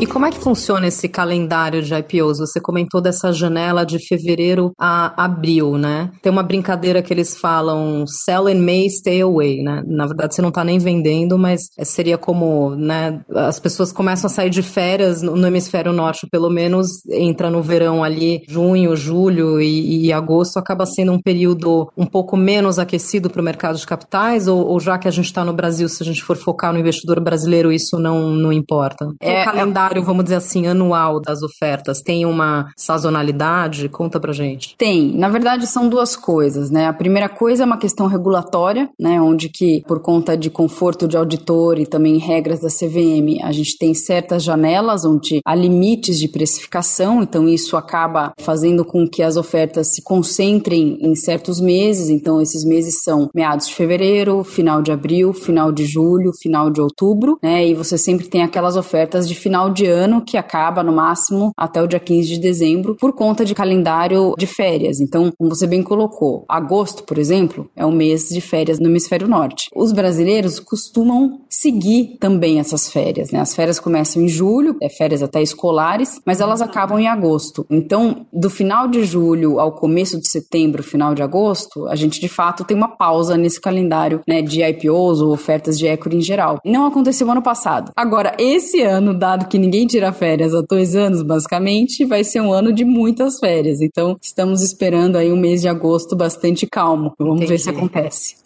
E 0.00 0.06
como 0.06 0.26
é 0.26 0.30
que 0.30 0.38
funciona 0.38 0.86
esse 0.86 1.08
calendário 1.08 1.82
de 1.82 1.92
IPOs? 1.92 2.38
Você 2.38 2.60
comentou 2.60 3.00
dessa 3.00 3.32
janela 3.32 3.84
de 3.84 3.98
fevereiro 3.98 4.70
a 4.78 5.24
abril, 5.24 5.76
né? 5.76 6.12
Tem 6.22 6.30
uma 6.30 6.44
brincadeira 6.44 7.02
que 7.02 7.12
eles 7.12 7.36
falam 7.36 8.04
sell 8.06 8.48
in 8.48 8.60
May, 8.60 8.88
stay 8.90 9.22
away, 9.22 9.60
né? 9.60 9.82
Na 9.88 10.06
verdade, 10.06 10.36
você 10.36 10.40
não 10.40 10.50
está 10.50 10.62
nem 10.62 10.78
vendendo, 10.78 11.36
mas 11.36 11.62
seria 11.82 12.16
como, 12.16 12.76
né? 12.76 13.20
As 13.34 13.58
pessoas 13.58 13.90
começam 13.90 14.30
a 14.30 14.32
sair 14.32 14.50
de 14.50 14.62
férias 14.62 15.20
no 15.20 15.44
hemisfério 15.44 15.92
norte, 15.92 16.28
pelo 16.30 16.48
menos 16.48 17.04
entra 17.10 17.50
no 17.50 17.60
verão 17.60 18.04
ali, 18.04 18.42
junho, 18.48 18.94
julho 18.94 19.60
e, 19.60 20.06
e 20.06 20.12
agosto, 20.12 20.58
acaba 20.58 20.86
sendo 20.86 21.10
um 21.10 21.20
período 21.20 21.90
um 21.96 22.06
pouco 22.06 22.36
menos 22.36 22.78
aquecido 22.78 23.28
para 23.28 23.42
o 23.42 23.44
mercado 23.44 23.76
de 23.76 23.86
capitais, 23.86 24.46
ou, 24.46 24.64
ou 24.64 24.78
já 24.78 24.96
que 24.96 25.08
a 25.08 25.10
gente 25.10 25.26
está 25.26 25.44
no 25.44 25.52
Brasil, 25.52 25.88
se 25.88 26.04
a 26.04 26.06
gente 26.06 26.22
for 26.22 26.36
focar 26.36 26.72
no 26.72 26.78
investidor 26.78 27.18
brasileiro, 27.18 27.72
isso 27.72 27.98
não, 27.98 28.30
não 28.30 28.52
importa? 28.52 29.04
É, 29.20 29.42
o 29.42 29.44
calendário 29.44 29.87
calendário, 29.88 30.02
vamos 30.02 30.24
dizer 30.24 30.36
assim, 30.36 30.66
anual 30.66 31.20
das 31.20 31.42
ofertas 31.42 32.00
tem 32.00 32.26
uma 32.26 32.70
sazonalidade? 32.76 33.88
Conta 33.88 34.20
pra 34.20 34.32
gente. 34.32 34.74
Tem. 34.76 35.16
Na 35.16 35.28
verdade, 35.28 35.66
são 35.66 35.88
duas 35.88 36.14
coisas, 36.14 36.70
né? 36.70 36.86
A 36.86 36.92
primeira 36.92 37.28
coisa 37.28 37.62
é 37.62 37.66
uma 37.66 37.78
questão 37.78 38.06
regulatória, 38.06 38.88
né? 38.98 39.20
Onde 39.20 39.48
que, 39.48 39.82
por 39.86 40.00
conta 40.00 40.36
de 40.36 40.50
conforto 40.50 41.08
de 41.08 41.16
auditor 41.16 41.78
e 41.78 41.86
também 41.86 42.18
regras 42.18 42.60
da 42.60 42.68
CVM, 42.68 43.42
a 43.42 43.52
gente 43.52 43.76
tem 43.78 43.94
certas 43.94 44.42
janelas 44.42 45.04
onde 45.04 45.40
há 45.44 45.54
limites 45.54 46.18
de 46.18 46.28
precificação, 46.28 47.22
então 47.22 47.48
isso 47.48 47.76
acaba 47.76 48.32
fazendo 48.38 48.84
com 48.84 49.08
que 49.08 49.22
as 49.22 49.36
ofertas 49.36 49.88
se 49.88 50.02
concentrem 50.02 50.98
em 51.00 51.14
certos 51.14 51.60
meses, 51.60 52.08
então 52.08 52.40
esses 52.40 52.64
meses 52.64 53.02
são 53.02 53.28
meados 53.34 53.68
de 53.68 53.74
fevereiro, 53.74 54.44
final 54.44 54.82
de 54.82 54.92
abril, 54.92 55.32
final 55.32 55.72
de 55.72 55.84
julho, 55.84 56.32
final 56.32 56.70
de 56.70 56.80
outubro, 56.80 57.38
né? 57.42 57.66
E 57.66 57.74
você 57.74 57.96
sempre 57.96 58.28
tem 58.28 58.42
aquelas 58.42 58.76
ofertas 58.76 59.28
de 59.28 59.34
final 59.34 59.70
de 59.70 59.77
de 59.78 59.86
ano 59.86 60.20
que 60.20 60.36
acaba 60.36 60.82
no 60.82 60.92
máximo 60.92 61.52
até 61.56 61.80
o 61.80 61.86
dia 61.86 62.00
15 62.00 62.28
de 62.28 62.40
dezembro 62.40 62.96
por 62.96 63.12
conta 63.12 63.44
de 63.44 63.54
calendário 63.54 64.34
de 64.36 64.46
férias. 64.46 65.00
Então, 65.00 65.32
como 65.38 65.54
você 65.54 65.66
bem 65.68 65.82
colocou, 65.82 66.44
agosto, 66.48 67.04
por 67.04 67.16
exemplo, 67.16 67.70
é 67.76 67.86
o 67.86 67.92
mês 67.92 68.28
de 68.28 68.40
férias 68.40 68.80
no 68.80 68.88
hemisfério 68.88 69.28
norte. 69.28 69.68
Os 69.74 69.92
brasileiros 69.92 70.58
costumam 70.58 71.42
seguir 71.48 72.16
também 72.18 72.58
essas 72.58 72.90
férias, 72.90 73.30
né? 73.30 73.40
As 73.40 73.54
férias 73.54 73.78
começam 73.78 74.20
em 74.20 74.28
julho, 74.28 74.76
é 74.82 74.88
férias 74.88 75.22
até 75.22 75.40
escolares, 75.40 76.20
mas 76.26 76.40
elas 76.40 76.60
acabam 76.60 76.98
em 76.98 77.06
agosto. 77.06 77.64
Então, 77.70 78.26
do 78.32 78.50
final 78.50 78.88
de 78.88 79.04
julho 79.04 79.60
ao 79.60 79.72
começo 79.72 80.18
de 80.18 80.28
setembro, 80.28 80.82
final 80.82 81.14
de 81.14 81.22
agosto, 81.22 81.86
a 81.86 81.94
gente 81.94 82.20
de 82.20 82.28
fato 82.28 82.64
tem 82.64 82.76
uma 82.76 82.88
pausa 82.88 83.36
nesse 83.36 83.60
calendário, 83.60 84.22
né, 84.26 84.42
de 84.42 84.60
IPOs 84.60 85.20
ou 85.20 85.32
ofertas 85.32 85.78
de 85.78 85.86
equity 85.86 86.16
em 86.16 86.20
geral. 86.20 86.58
Não 86.64 86.86
aconteceu 86.86 87.30
ano 87.30 87.42
passado. 87.42 87.92
Agora, 87.96 88.34
esse 88.38 88.82
ano, 88.82 89.14
dado 89.14 89.46
que 89.46 89.67
ninguém 89.68 89.86
tira 89.86 90.12
férias 90.12 90.54
há 90.54 90.62
dois 90.62 90.96
anos, 90.96 91.22
basicamente, 91.22 92.06
vai 92.06 92.24
ser 92.24 92.40
um 92.40 92.52
ano 92.52 92.72
de 92.72 92.84
muitas 92.84 93.38
férias. 93.38 93.82
Então, 93.82 94.16
estamos 94.20 94.62
esperando 94.62 95.16
aí 95.16 95.30
um 95.30 95.36
mês 95.36 95.60
de 95.60 95.68
agosto 95.68 96.16
bastante 96.16 96.66
calmo. 96.66 97.12
Vamos 97.18 97.36
Entendi. 97.36 97.52
ver 97.52 97.58
se 97.58 97.68
acontece. 97.68 98.36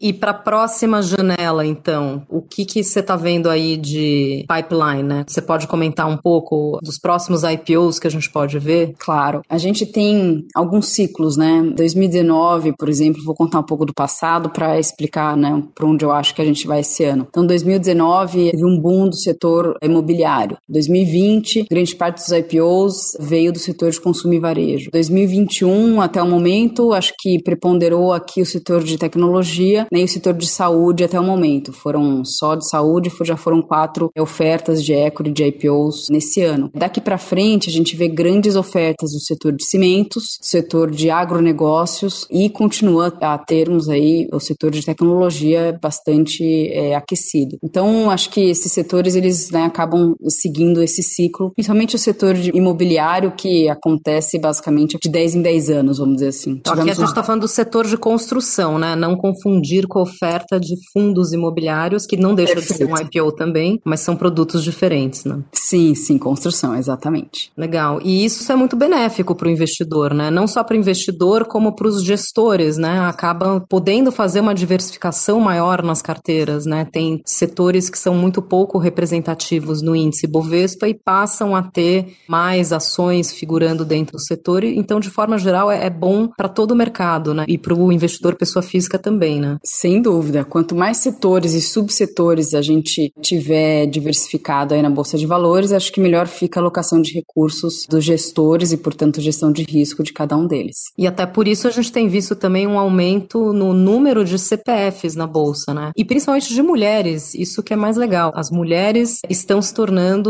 e 0.00 0.12
para 0.14 0.30
a 0.30 0.34
próxima 0.34 1.02
janela, 1.02 1.66
então, 1.66 2.22
o 2.28 2.40
que 2.40 2.64
que 2.64 2.82
você 2.82 3.00
está 3.00 3.16
vendo 3.16 3.50
aí 3.50 3.76
de 3.76 4.46
pipeline, 4.48 5.02
né? 5.02 5.24
Você 5.26 5.42
pode 5.42 5.66
comentar 5.66 6.08
um 6.08 6.16
pouco 6.16 6.78
dos 6.82 6.98
próximos 6.98 7.42
IPOs 7.42 7.98
que 7.98 8.06
a 8.06 8.10
gente 8.10 8.30
pode 8.30 8.58
ver? 8.58 8.94
Claro. 8.98 9.42
A 9.48 9.58
gente 9.58 9.84
tem 9.84 10.46
alguns 10.54 10.88
ciclos, 10.88 11.36
né? 11.36 11.62
2019, 11.76 12.74
por 12.78 12.88
exemplo, 12.88 13.22
vou 13.24 13.34
contar 13.34 13.60
um 13.60 13.64
pouco 13.64 13.84
do 13.84 13.92
passado 13.92 14.48
para 14.48 14.78
explicar, 14.78 15.36
né, 15.36 15.62
para 15.74 15.86
onde 15.86 16.04
eu 16.04 16.12
acho 16.12 16.34
que 16.34 16.40
a 16.40 16.44
gente 16.44 16.66
vai 16.66 16.80
esse 16.80 17.04
ano. 17.04 17.26
Então, 17.28 17.46
2019 17.46 18.50
teve 18.52 18.64
um 18.64 18.80
boom 18.80 19.08
do 19.08 19.16
setor 19.16 19.76
imobiliário. 19.82 20.56
2020, 20.68 21.66
grande 21.70 21.94
parte 21.94 22.18
dos 22.18 22.30
IPOs 22.30 23.16
veio 23.20 23.52
do 23.52 23.58
setor 23.58 23.90
de 23.90 24.00
consumo 24.00 24.34
e 24.34 24.38
varejo. 24.38 24.90
2021, 24.92 26.00
até 26.00 26.22
o 26.22 26.26
momento, 26.26 26.92
acho 26.92 27.12
que 27.18 27.42
preponderou 27.42 28.12
aqui 28.12 28.40
o 28.40 28.46
setor 28.46 28.82
de 28.82 28.98
tecnologia 28.98 29.86
nem 29.90 30.04
o 30.04 30.08
setor 30.08 30.34
de 30.34 30.46
saúde 30.46 31.04
até 31.04 31.18
o 31.18 31.24
momento. 31.24 31.72
Foram 31.72 32.24
só 32.24 32.54
de 32.54 32.68
saúde, 32.68 33.10
já 33.22 33.36
foram 33.36 33.62
quatro 33.62 34.10
ofertas 34.18 34.82
de 34.84 34.92
equity, 34.92 35.30
de 35.30 35.44
IPOs 35.44 36.08
nesse 36.10 36.42
ano. 36.42 36.70
Daqui 36.74 37.00
para 37.00 37.18
frente, 37.18 37.68
a 37.68 37.72
gente 37.72 37.96
vê 37.96 38.08
grandes 38.08 38.56
ofertas 38.56 39.12
no 39.12 39.20
setor 39.20 39.52
de 39.52 39.64
cimentos, 39.64 40.38
setor 40.40 40.90
de 40.90 41.10
agronegócios 41.10 42.26
e 42.30 42.48
continua 42.48 43.12
a 43.20 43.38
termos 43.38 43.88
aí 43.88 44.26
o 44.32 44.40
setor 44.40 44.70
de 44.70 44.84
tecnologia 44.84 45.78
bastante 45.80 46.68
é, 46.68 46.94
aquecido. 46.94 47.58
Então, 47.62 48.10
acho 48.10 48.30
que 48.30 48.40
esses 48.50 48.72
setores, 48.72 49.14
eles 49.14 49.50
né, 49.50 49.64
acabam 49.64 50.14
seguindo 50.42 50.82
esse 50.82 51.02
ciclo, 51.02 51.52
principalmente 51.54 51.94
o 51.94 51.98
setor 51.98 52.36
imobiliário, 52.36 53.32
que 53.32 53.68
acontece 53.68 54.38
basicamente 54.38 54.98
de 55.00 55.08
10 55.08 55.36
em 55.36 55.42
10 55.42 55.70
anos, 55.70 55.98
vamos 55.98 56.14
dizer 56.16 56.28
assim. 56.28 56.50
Então, 56.52 56.72
aqui 56.74 56.90
a 56.90 56.94
gente 56.94 57.06
está 57.06 57.22
falando 57.22 57.42
do 57.42 57.48
setor 57.48 57.86
de 57.86 57.96
construção, 57.96 58.78
né? 58.78 58.96
Não 58.96 59.16
confundir 59.16 59.86
com 59.86 60.00
a 60.00 60.02
oferta 60.02 60.58
de 60.58 60.74
fundos 60.92 61.32
imobiliários, 61.32 62.06
que 62.06 62.16
não 62.16 62.34
deixa 62.34 62.54
Perfeito. 62.54 62.72
de 62.72 62.86
ser 62.86 62.92
um 62.92 63.06
IPO 63.06 63.32
também, 63.32 63.80
mas 63.84 64.00
são 64.00 64.16
produtos 64.16 64.64
diferentes, 64.64 65.24
né? 65.24 65.38
Sim, 65.52 65.94
sim, 65.94 66.18
construção, 66.18 66.74
exatamente. 66.74 67.52
Legal. 67.56 68.00
E 68.02 68.24
isso 68.24 68.50
é 68.50 68.56
muito 68.56 68.76
benéfico 68.76 69.34
para 69.34 69.48
o 69.48 69.50
investidor, 69.50 70.12
né? 70.12 70.30
Não 70.30 70.46
só 70.46 70.64
para 70.64 70.74
o 70.74 70.78
investidor, 70.78 71.44
como 71.44 71.72
para 71.72 71.88
os 71.88 72.02
gestores, 72.02 72.76
né? 72.76 73.00
Acabam 73.00 73.62
podendo 73.68 74.10
fazer 74.10 74.40
uma 74.40 74.54
diversificação 74.54 75.38
maior 75.40 75.82
nas 75.82 76.02
carteiras, 76.02 76.66
né? 76.66 76.86
Tem 76.90 77.20
setores 77.24 77.88
que 77.88 77.98
são 77.98 78.14
muito 78.14 78.42
pouco 78.42 78.78
representativos 78.78 79.82
no 79.82 79.94
índice 79.94 80.26
Bovespa 80.32 80.88
e 80.88 80.94
passam 80.94 81.54
a 81.54 81.62
ter 81.62 82.16
mais 82.26 82.72
ações 82.72 83.32
figurando 83.32 83.84
dentro 83.84 84.16
do 84.16 84.20
setor. 84.20 84.64
Então, 84.64 84.98
de 84.98 85.10
forma 85.10 85.38
geral, 85.38 85.70
é, 85.70 85.84
é 85.86 85.90
bom 85.90 86.28
para 86.36 86.48
todo 86.48 86.72
o 86.72 86.76
mercado, 86.76 87.34
né? 87.34 87.44
E 87.46 87.58
para 87.58 87.74
o 87.74 87.92
investidor 87.92 88.34
pessoa 88.34 88.62
física 88.62 88.98
também, 88.98 89.40
né? 89.40 89.58
Sem 89.62 90.00
dúvida. 90.00 90.44
Quanto 90.44 90.74
mais 90.74 90.96
setores 90.96 91.52
e 91.54 91.60
subsetores 91.60 92.54
a 92.54 92.62
gente 92.62 93.12
tiver 93.20 93.86
diversificado 93.86 94.74
aí 94.74 94.82
na 94.82 94.90
Bolsa 94.90 95.18
de 95.18 95.26
Valores, 95.26 95.72
acho 95.72 95.92
que 95.92 96.00
melhor 96.00 96.26
fica 96.26 96.58
a 96.58 96.62
alocação 96.62 97.00
de 97.00 97.12
recursos 97.12 97.86
dos 97.88 98.04
gestores 98.04 98.72
e, 98.72 98.76
portanto, 98.76 99.20
gestão 99.20 99.52
de 99.52 99.62
risco 99.62 100.02
de 100.02 100.12
cada 100.12 100.36
um 100.36 100.46
deles. 100.46 100.76
E 100.96 101.06
até 101.06 101.26
por 101.26 101.46
isso 101.46 101.68
a 101.68 101.70
gente 101.70 101.92
tem 101.92 102.08
visto 102.08 102.34
também 102.34 102.66
um 102.66 102.78
aumento 102.78 103.52
no 103.52 103.72
número 103.72 104.24
de 104.24 104.38
CPFs 104.38 105.14
na 105.14 105.26
Bolsa, 105.26 105.74
né? 105.74 105.90
E 105.96 106.04
principalmente 106.04 106.52
de 106.54 106.62
mulheres. 106.62 107.34
Isso 107.34 107.62
que 107.62 107.72
é 107.72 107.76
mais 107.76 107.96
legal. 107.96 108.32
As 108.34 108.50
mulheres 108.50 109.18
estão 109.28 109.60
se 109.60 109.74
tornando 109.74 110.21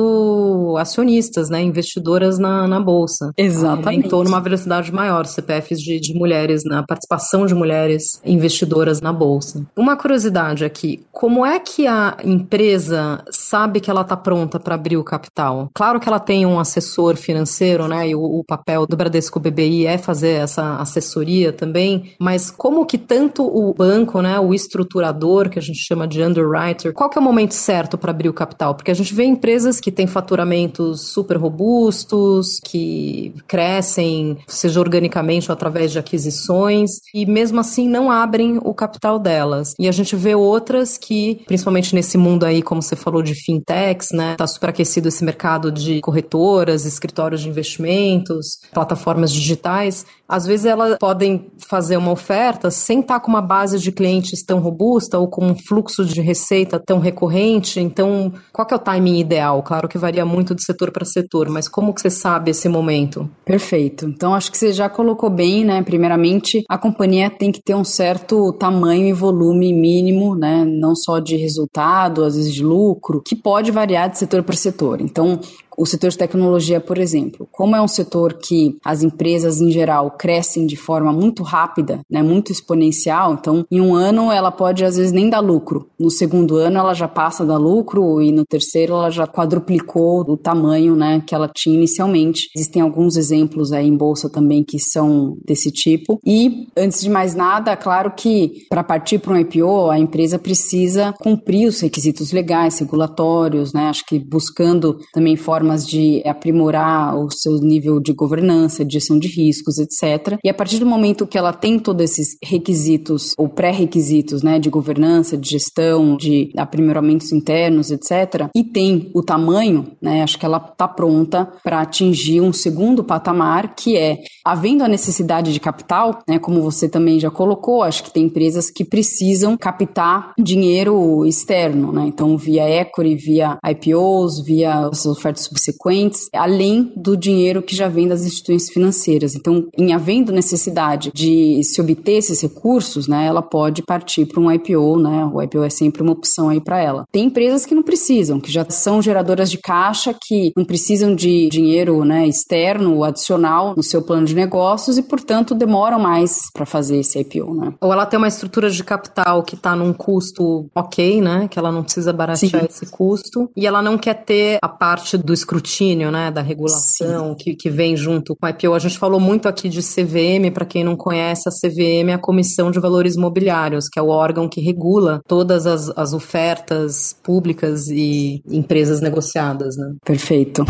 acionistas, 0.79 1.49
né, 1.51 1.63
investidoras 1.63 2.39
na, 2.39 2.67
na 2.67 2.81
bolsa. 2.81 3.33
Exatamente. 3.37 3.89
Aumentou 3.89 4.25
numa 4.25 4.41
velocidade 4.41 4.93
maior 4.93 5.27
CPFs 5.27 5.81
de, 5.81 6.01
de 6.01 6.15
mulheres, 6.15 6.65
na 6.65 6.83
participação 6.83 7.47
de 7.47 7.55
mulheres 7.55 8.21
investidoras 8.25 9.01
na 9.01 9.13
bolsa. 9.13 9.65
Uma 9.77 9.97
curiosidade 9.97 10.65
aqui, 10.65 11.05
como 11.11 11.45
é 11.45 11.59
que 11.59 11.87
a 11.87 12.17
empresa 12.25 13.23
sabe 13.31 13.81
que 13.81 13.91
ela 13.91 14.03
está 14.03 14.17
pronta 14.17 14.59
para 14.59 14.75
abrir 14.75 14.97
o 14.97 15.05
capital? 15.05 15.71
Claro 15.75 16.01
que 16.01 16.09
ela 16.09 16.21
tem 16.21 16.45
um 16.47 16.59
assessor 16.59 17.17
financeiro, 17.17 17.89
né, 17.89 18.09
e 18.09 18.15
o, 18.15 18.23
o 18.23 18.45
papel 18.45 18.87
do 18.87 18.97
Bradesco 18.97 19.41
BBI 19.41 19.87
é 19.87 19.99
fazer 19.99 20.41
essa 20.41 20.77
assessoria 20.77 21.53
também, 21.53 22.13
mas 22.19 22.51
como 22.51 22.87
que 22.87 22.99
tanto 22.99 23.45
o 23.45 23.75
banco, 23.75 24.21
né, 24.21 24.39
o 24.39 24.55
estruturador, 24.55 25.49
que 25.49 25.59
a 25.59 25.63
gente 25.63 25.79
chama 25.79 26.07
de 26.07 26.23
underwriter, 26.23 26.93
qual 26.93 27.09
que 27.09 27.19
é 27.19 27.21
o 27.21 27.25
momento 27.25 27.55
certo 27.55 27.99
para 27.99 28.11
abrir 28.11 28.29
o 28.29 28.33
capital? 28.33 28.75
Porque 28.75 28.91
a 28.91 28.95
gente 28.95 29.15
vê 29.15 29.25
empresas 29.25 29.81
que 29.83 29.91
têm 29.91 30.07
faturamentos 30.07 31.09
super 31.09 31.37
robustos, 31.37 32.61
que 32.65 33.35
crescem, 33.47 34.39
seja 34.47 34.81
organicamente 34.81 35.51
ou 35.51 35.53
através 35.53 35.93
de 35.93 35.99
aquisições, 35.99 36.91
e 37.13 37.27
mesmo 37.27 37.61
assim 37.61 37.89
não 37.89 38.11
abrem 38.11 38.59
o 38.63 38.73
capital 38.73 39.19
delas. 39.19 39.75
E 39.79 39.89
a 39.89 39.93
gente 39.93 40.15
vê 40.17 40.35
outras 40.35 40.97
que, 40.97 41.43
principalmente 41.47 41.95
nesse 41.95 42.17
mundo 42.17 42.45
aí, 42.45 42.63
como 42.63 42.81
você 42.81 42.97
falou, 42.97 43.23
de 43.23 43.35
fintechs, 43.35 44.13
né? 44.13 44.37
Tá 44.37 44.47
super 44.47 44.71
aquecido 44.71 45.09
esse 45.09 45.25
mercado 45.25 45.71
de 45.73 46.01
corretoras, 46.01 46.87
escritórios 46.87 47.41
de 47.41 47.49
investimentos, 47.49 48.61
plataformas 48.73 49.33
digitais. 49.33 50.07
Às 50.29 50.47
vezes 50.47 50.65
elas 50.65 50.97
podem 50.99 51.51
fazer 51.59 51.97
uma 51.97 52.13
oferta 52.13 52.71
sem 52.71 53.01
estar 53.01 53.21
com 53.21 53.29
uma 53.29 53.43
base 53.43 53.79
de 53.79 53.93
clientes 53.93 54.43
tão 54.43 54.61
robusta 54.61 55.19
ou 55.19 55.29
com 55.29 55.45
um 55.45 55.55
fluxo 55.55 56.05
de 56.05 56.21
receita 56.21 56.79
tão 56.79 56.99
recorrente. 56.99 57.81
Então, 57.81 58.33
qual 58.53 58.67
que 58.67 58.73
é 58.73 58.77
o 58.77 58.81
timing 58.81 59.19
ideal? 59.19 59.63
Claro 59.73 59.89
que 59.89 59.97
varia 59.97 60.27
muito 60.27 60.55
de 60.55 60.63
setor 60.63 60.93
para 60.93 61.03
setor, 61.03 61.49
mas 61.49 61.67
como 61.67 61.95
que 61.95 62.03
você 62.03 62.11
sabe 62.11 62.51
esse 62.51 62.69
momento? 62.69 63.27
Perfeito. 63.43 64.05
Então 64.05 64.35
acho 64.35 64.53
que 64.53 64.59
você 64.59 64.71
já 64.71 64.87
colocou 64.87 65.31
bem, 65.31 65.65
né? 65.65 65.83
Primeiramente, 65.83 66.63
a 66.69 66.77
companhia 66.77 67.31
tem 67.31 67.51
que 67.51 67.63
ter 67.63 67.75
um 67.75 67.83
certo 67.83 68.53
tamanho 68.53 69.07
e 69.07 69.15
volume 69.15 69.73
mínimo, 69.73 70.37
né? 70.37 70.63
Não 70.63 70.95
só 70.95 71.19
de 71.21 71.37
resultado, 71.37 72.23
às 72.23 72.37
vezes 72.37 72.53
de 72.53 72.63
lucro, 72.63 73.23
que 73.25 73.35
pode 73.35 73.71
variar 73.71 74.11
de 74.11 74.19
setor 74.19 74.43
para 74.43 74.55
setor. 74.57 75.01
Então, 75.01 75.41
O 75.77 75.87
setor 75.87 76.11
de 76.11 76.19
tecnologia, 76.19 76.81
por 76.81 76.99
exemplo, 76.99 77.49
como 77.51 77.75
é 77.77 77.81
um 77.81 77.89
setor 77.89 78.35
que 78.35 78.77
as 78.85 79.03
empresas 79.03 79.61
em 79.61 79.71
geral 79.71 80.11
crescem 80.13 80.67
de 80.67 80.77
forma 80.77 81.13
muito 81.13 81.43
rápida, 81.43 82.01
né, 82.11 82.23
muito 82.23 82.53
exponencial, 82.53 83.35
então 83.35 83.65
em 83.71 83.81
um 83.81 83.95
ano 83.95 84.31
ela 84.31 84.51
pode 84.51 84.85
às 84.85 84.97
vezes 84.97 85.13
nem 85.13 85.31
dar 85.31 85.41
lucro. 85.41 85.89
No 85.99 86.11
segundo 86.11 86.57
ano 86.57 86.79
ela 86.79 86.95
já 86.95 87.09
passa 87.09 87.43
a 87.43 87.47
dar 87.47 87.57
lucro 87.57 88.21
e 88.21 88.31
no 88.33 88.45
terceiro 88.45 88.95
ela 88.95 89.11
já 89.11 89.27
quadruplicou 89.27 90.21
o 90.21 90.37
tamanho, 90.37 90.95
né, 90.95 91.23
que 91.27 91.35
ela 91.35 91.49
tinha 91.49 91.77
inicialmente. 91.77 92.49
Existem 92.55 92.83
alguns 92.83 93.17
exemplos 93.17 93.73
aí 93.73 93.87
em 93.87 93.97
bolsa 93.97 94.29
também 94.29 94.63
que 94.63 94.79
são 94.79 95.37
desse 95.45 95.71
tipo. 95.71 96.19
E 96.25 96.69
antes 96.77 97.01
de 97.01 97.09
mais 97.09 97.35
nada, 97.35 97.77
claro 97.77 98.13
que 98.17 98.67
para 98.69 98.85
partir 98.85 99.19
para 99.19 99.33
um 99.33 99.39
IPO, 99.39 99.91
a 99.91 99.99
empresa 99.99 100.39
precisa 100.39 101.15
cumprir 101.21 101.69
os 101.69 101.81
requisitos 101.81 102.33
legais, 102.33 102.79
regulatórios, 102.79 103.73
né? 103.73 103.89
Acho 103.89 104.05
que 104.07 104.19
buscando 104.19 104.99
também 105.13 105.37
formas 105.37 105.72
de 105.81 106.23
aprimorar 106.27 107.17
o 107.17 107.31
seu 107.31 107.59
nível 107.59 108.01
de 108.01 108.13
governança, 108.13 108.85
de 108.85 108.95
gestão 108.95 109.19
de 109.19 109.29
riscos, 109.29 109.79
etc. 109.79 110.39
E 110.45 110.49
a 110.49 110.55
partir 110.55 110.79
do 110.79 110.87
momento 110.87 111.27
que 111.27 111.39
ela 111.39 111.53
tem 111.53 111.79
todos 111.79 112.05
esses 112.05 112.37
requisitos 112.43 113.35
ou 113.37 113.49
pré-requisitos, 113.49 114.43
né, 114.43 114.59
de 114.59 114.71
governança, 114.71 115.37
de 115.37 115.49
gestão, 115.49 116.17
de 116.17 116.51
aprimoramentos 116.57 117.33
internos, 117.33 117.91
etc., 117.91 118.49
e 118.55 118.65
tem 118.65 119.11
o 119.15 119.23
tamanho, 119.23 119.89
né, 120.01 120.23
acho 120.23 120.39
que 120.39 120.47
ela 120.47 120.59
está 120.59 120.87
pronta 120.87 121.49
para 121.63 121.81
atingir 121.81 122.41
um 122.41 122.53
segundo 122.53 123.05
patamar, 123.05 123.75
que 123.75 123.97
é 123.97 124.19
havendo 124.45 124.85
a 124.85 124.89
necessidade 124.89 125.53
de 125.53 125.61
capital, 125.61 126.19
né, 126.29 126.39
como 126.39 126.63
você 126.63 126.89
também 126.89 127.19
já 127.19 127.31
colocou, 127.31 127.83
acho 127.83 128.03
que 128.03 128.13
tem 128.13 128.25
empresas 128.25 128.71
que 128.71 128.85
precisam 128.85 129.57
captar 129.57 130.33
dinheiro 130.39 131.25
externo, 131.25 131.93
né, 131.93 132.05
então 132.07 132.37
via 132.37 132.69
equity, 132.69 133.15
via 133.15 133.59
IPOs, 133.65 134.45
via 134.45 134.87
as 134.87 135.07
ofertas 135.07 135.47
subsequentes, 135.53 136.29
além 136.33 136.93
do 136.97 137.17
dinheiro 137.17 137.63
que 137.63 137.77
já 137.77 137.89
vem 137.89 138.09
das 138.09 138.25
instituições 138.25 138.71
financeiras. 138.71 139.35
Então, 139.35 139.69
em 139.77 139.93
havendo 139.93 140.33
necessidade 140.33 141.11
de 141.15 141.63
se 141.63 141.81
obter 141.81 142.13
esses 142.13 142.41
recursos, 142.41 143.07
né, 143.07 143.27
ela 143.27 143.43
pode 143.43 143.83
partir 143.83 144.27
para 144.27 144.41
um 144.41 144.51
IPO, 144.51 144.99
né, 144.99 145.31
o 145.33 145.43
IPO 145.43 145.63
é 145.63 145.71
sempre 145.71 146.03
uma 146.03 146.13
opção 146.13 146.49
aí 146.49 146.61
para 146.61 146.81
ela. 146.81 147.05
Tem 147.13 147.27
empresas 147.27 147.67
que 147.67 147.75
não 147.75 147.83
precisam, 147.83 148.41
que 148.41 148.51
já 148.51 148.65
são 148.69 149.03
geradoras 149.03 149.51
de 149.51 149.59
caixa, 149.59 150.15
que 150.21 150.53
não 150.57 150.65
precisam 150.65 151.15
de 151.15 151.49
dinheiro, 151.49 152.05
né, 152.05 152.27
externo, 152.27 153.05
adicional 153.05 153.75
no 153.77 153.83
seu 153.83 154.03
plano 154.03 154.27
de 154.27 154.35
negócios 154.35 154.99
e, 154.99 155.03
portanto, 155.03 155.55
demoram 155.55 155.99
mais 155.99 156.51
para 156.53 156.65
fazer 156.65 156.99
esse 156.99 157.19
IPO, 157.21 157.55
né. 157.55 157.75
Ou 157.81 157.93
ela 157.93 158.07
tem 158.07 158.19
uma 158.19 158.29
estrutura 158.29 158.71
de 158.71 158.83
capital 158.83 159.43
que 159.43 159.55
está 159.55 159.77
num 159.77 159.93
custo 159.93 160.67
ok, 160.75 161.21
né, 161.21 161.49
que 161.49 161.59
ela 161.59 161.71
não 161.71 161.83
precisa 161.83 162.13
baratear 162.13 162.63
Sim. 162.63 162.69
esse 162.69 162.87
custo, 162.87 163.51
e 163.57 163.67
ela 163.67 163.83
não 163.83 163.99
quer 163.99 164.25
ter 164.25 164.59
a 164.63 164.69
parte 164.69 165.17
do 165.17 165.33
escrutínio, 165.43 166.11
né, 166.11 166.31
da 166.31 166.41
regulação 166.41 167.35
que, 167.39 167.55
que 167.55 167.69
vem 167.69 167.97
junto 167.97 168.35
com 168.37 168.47
o 168.47 168.49
IPO. 168.49 168.75
A 168.75 168.79
gente 168.79 168.99
falou 168.99 169.21
muito 169.21 169.49
aqui 169.49 169.69
de 169.69 169.81
CVM, 169.81 170.51
para 170.53 170.65
quem 170.65 170.85
não 170.85 170.97
conhece, 170.97 171.49
a 171.49 171.53
CVM 171.53 172.11
é 172.11 172.15
a 172.15 172.19
Comissão 172.19 172.71
de 172.71 172.81
Valores 172.81 173.17
Imobiliários, 173.17 173.89
que 173.89 173.99
é 173.99 174.03
o 174.03 174.09
órgão 174.09 174.49
que 174.49 174.61
regula 174.61 175.21
todas 175.27 175.67
as, 175.67 175.91
as 175.97 176.13
ofertas 176.13 177.17
públicas 177.23 177.89
e 177.89 178.43
empresas 178.51 179.01
negociadas, 179.01 179.77
né? 179.77 179.95
Perfeito. 180.05 180.65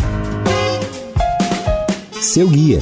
Seu 2.21 2.49
guia. 2.49 2.81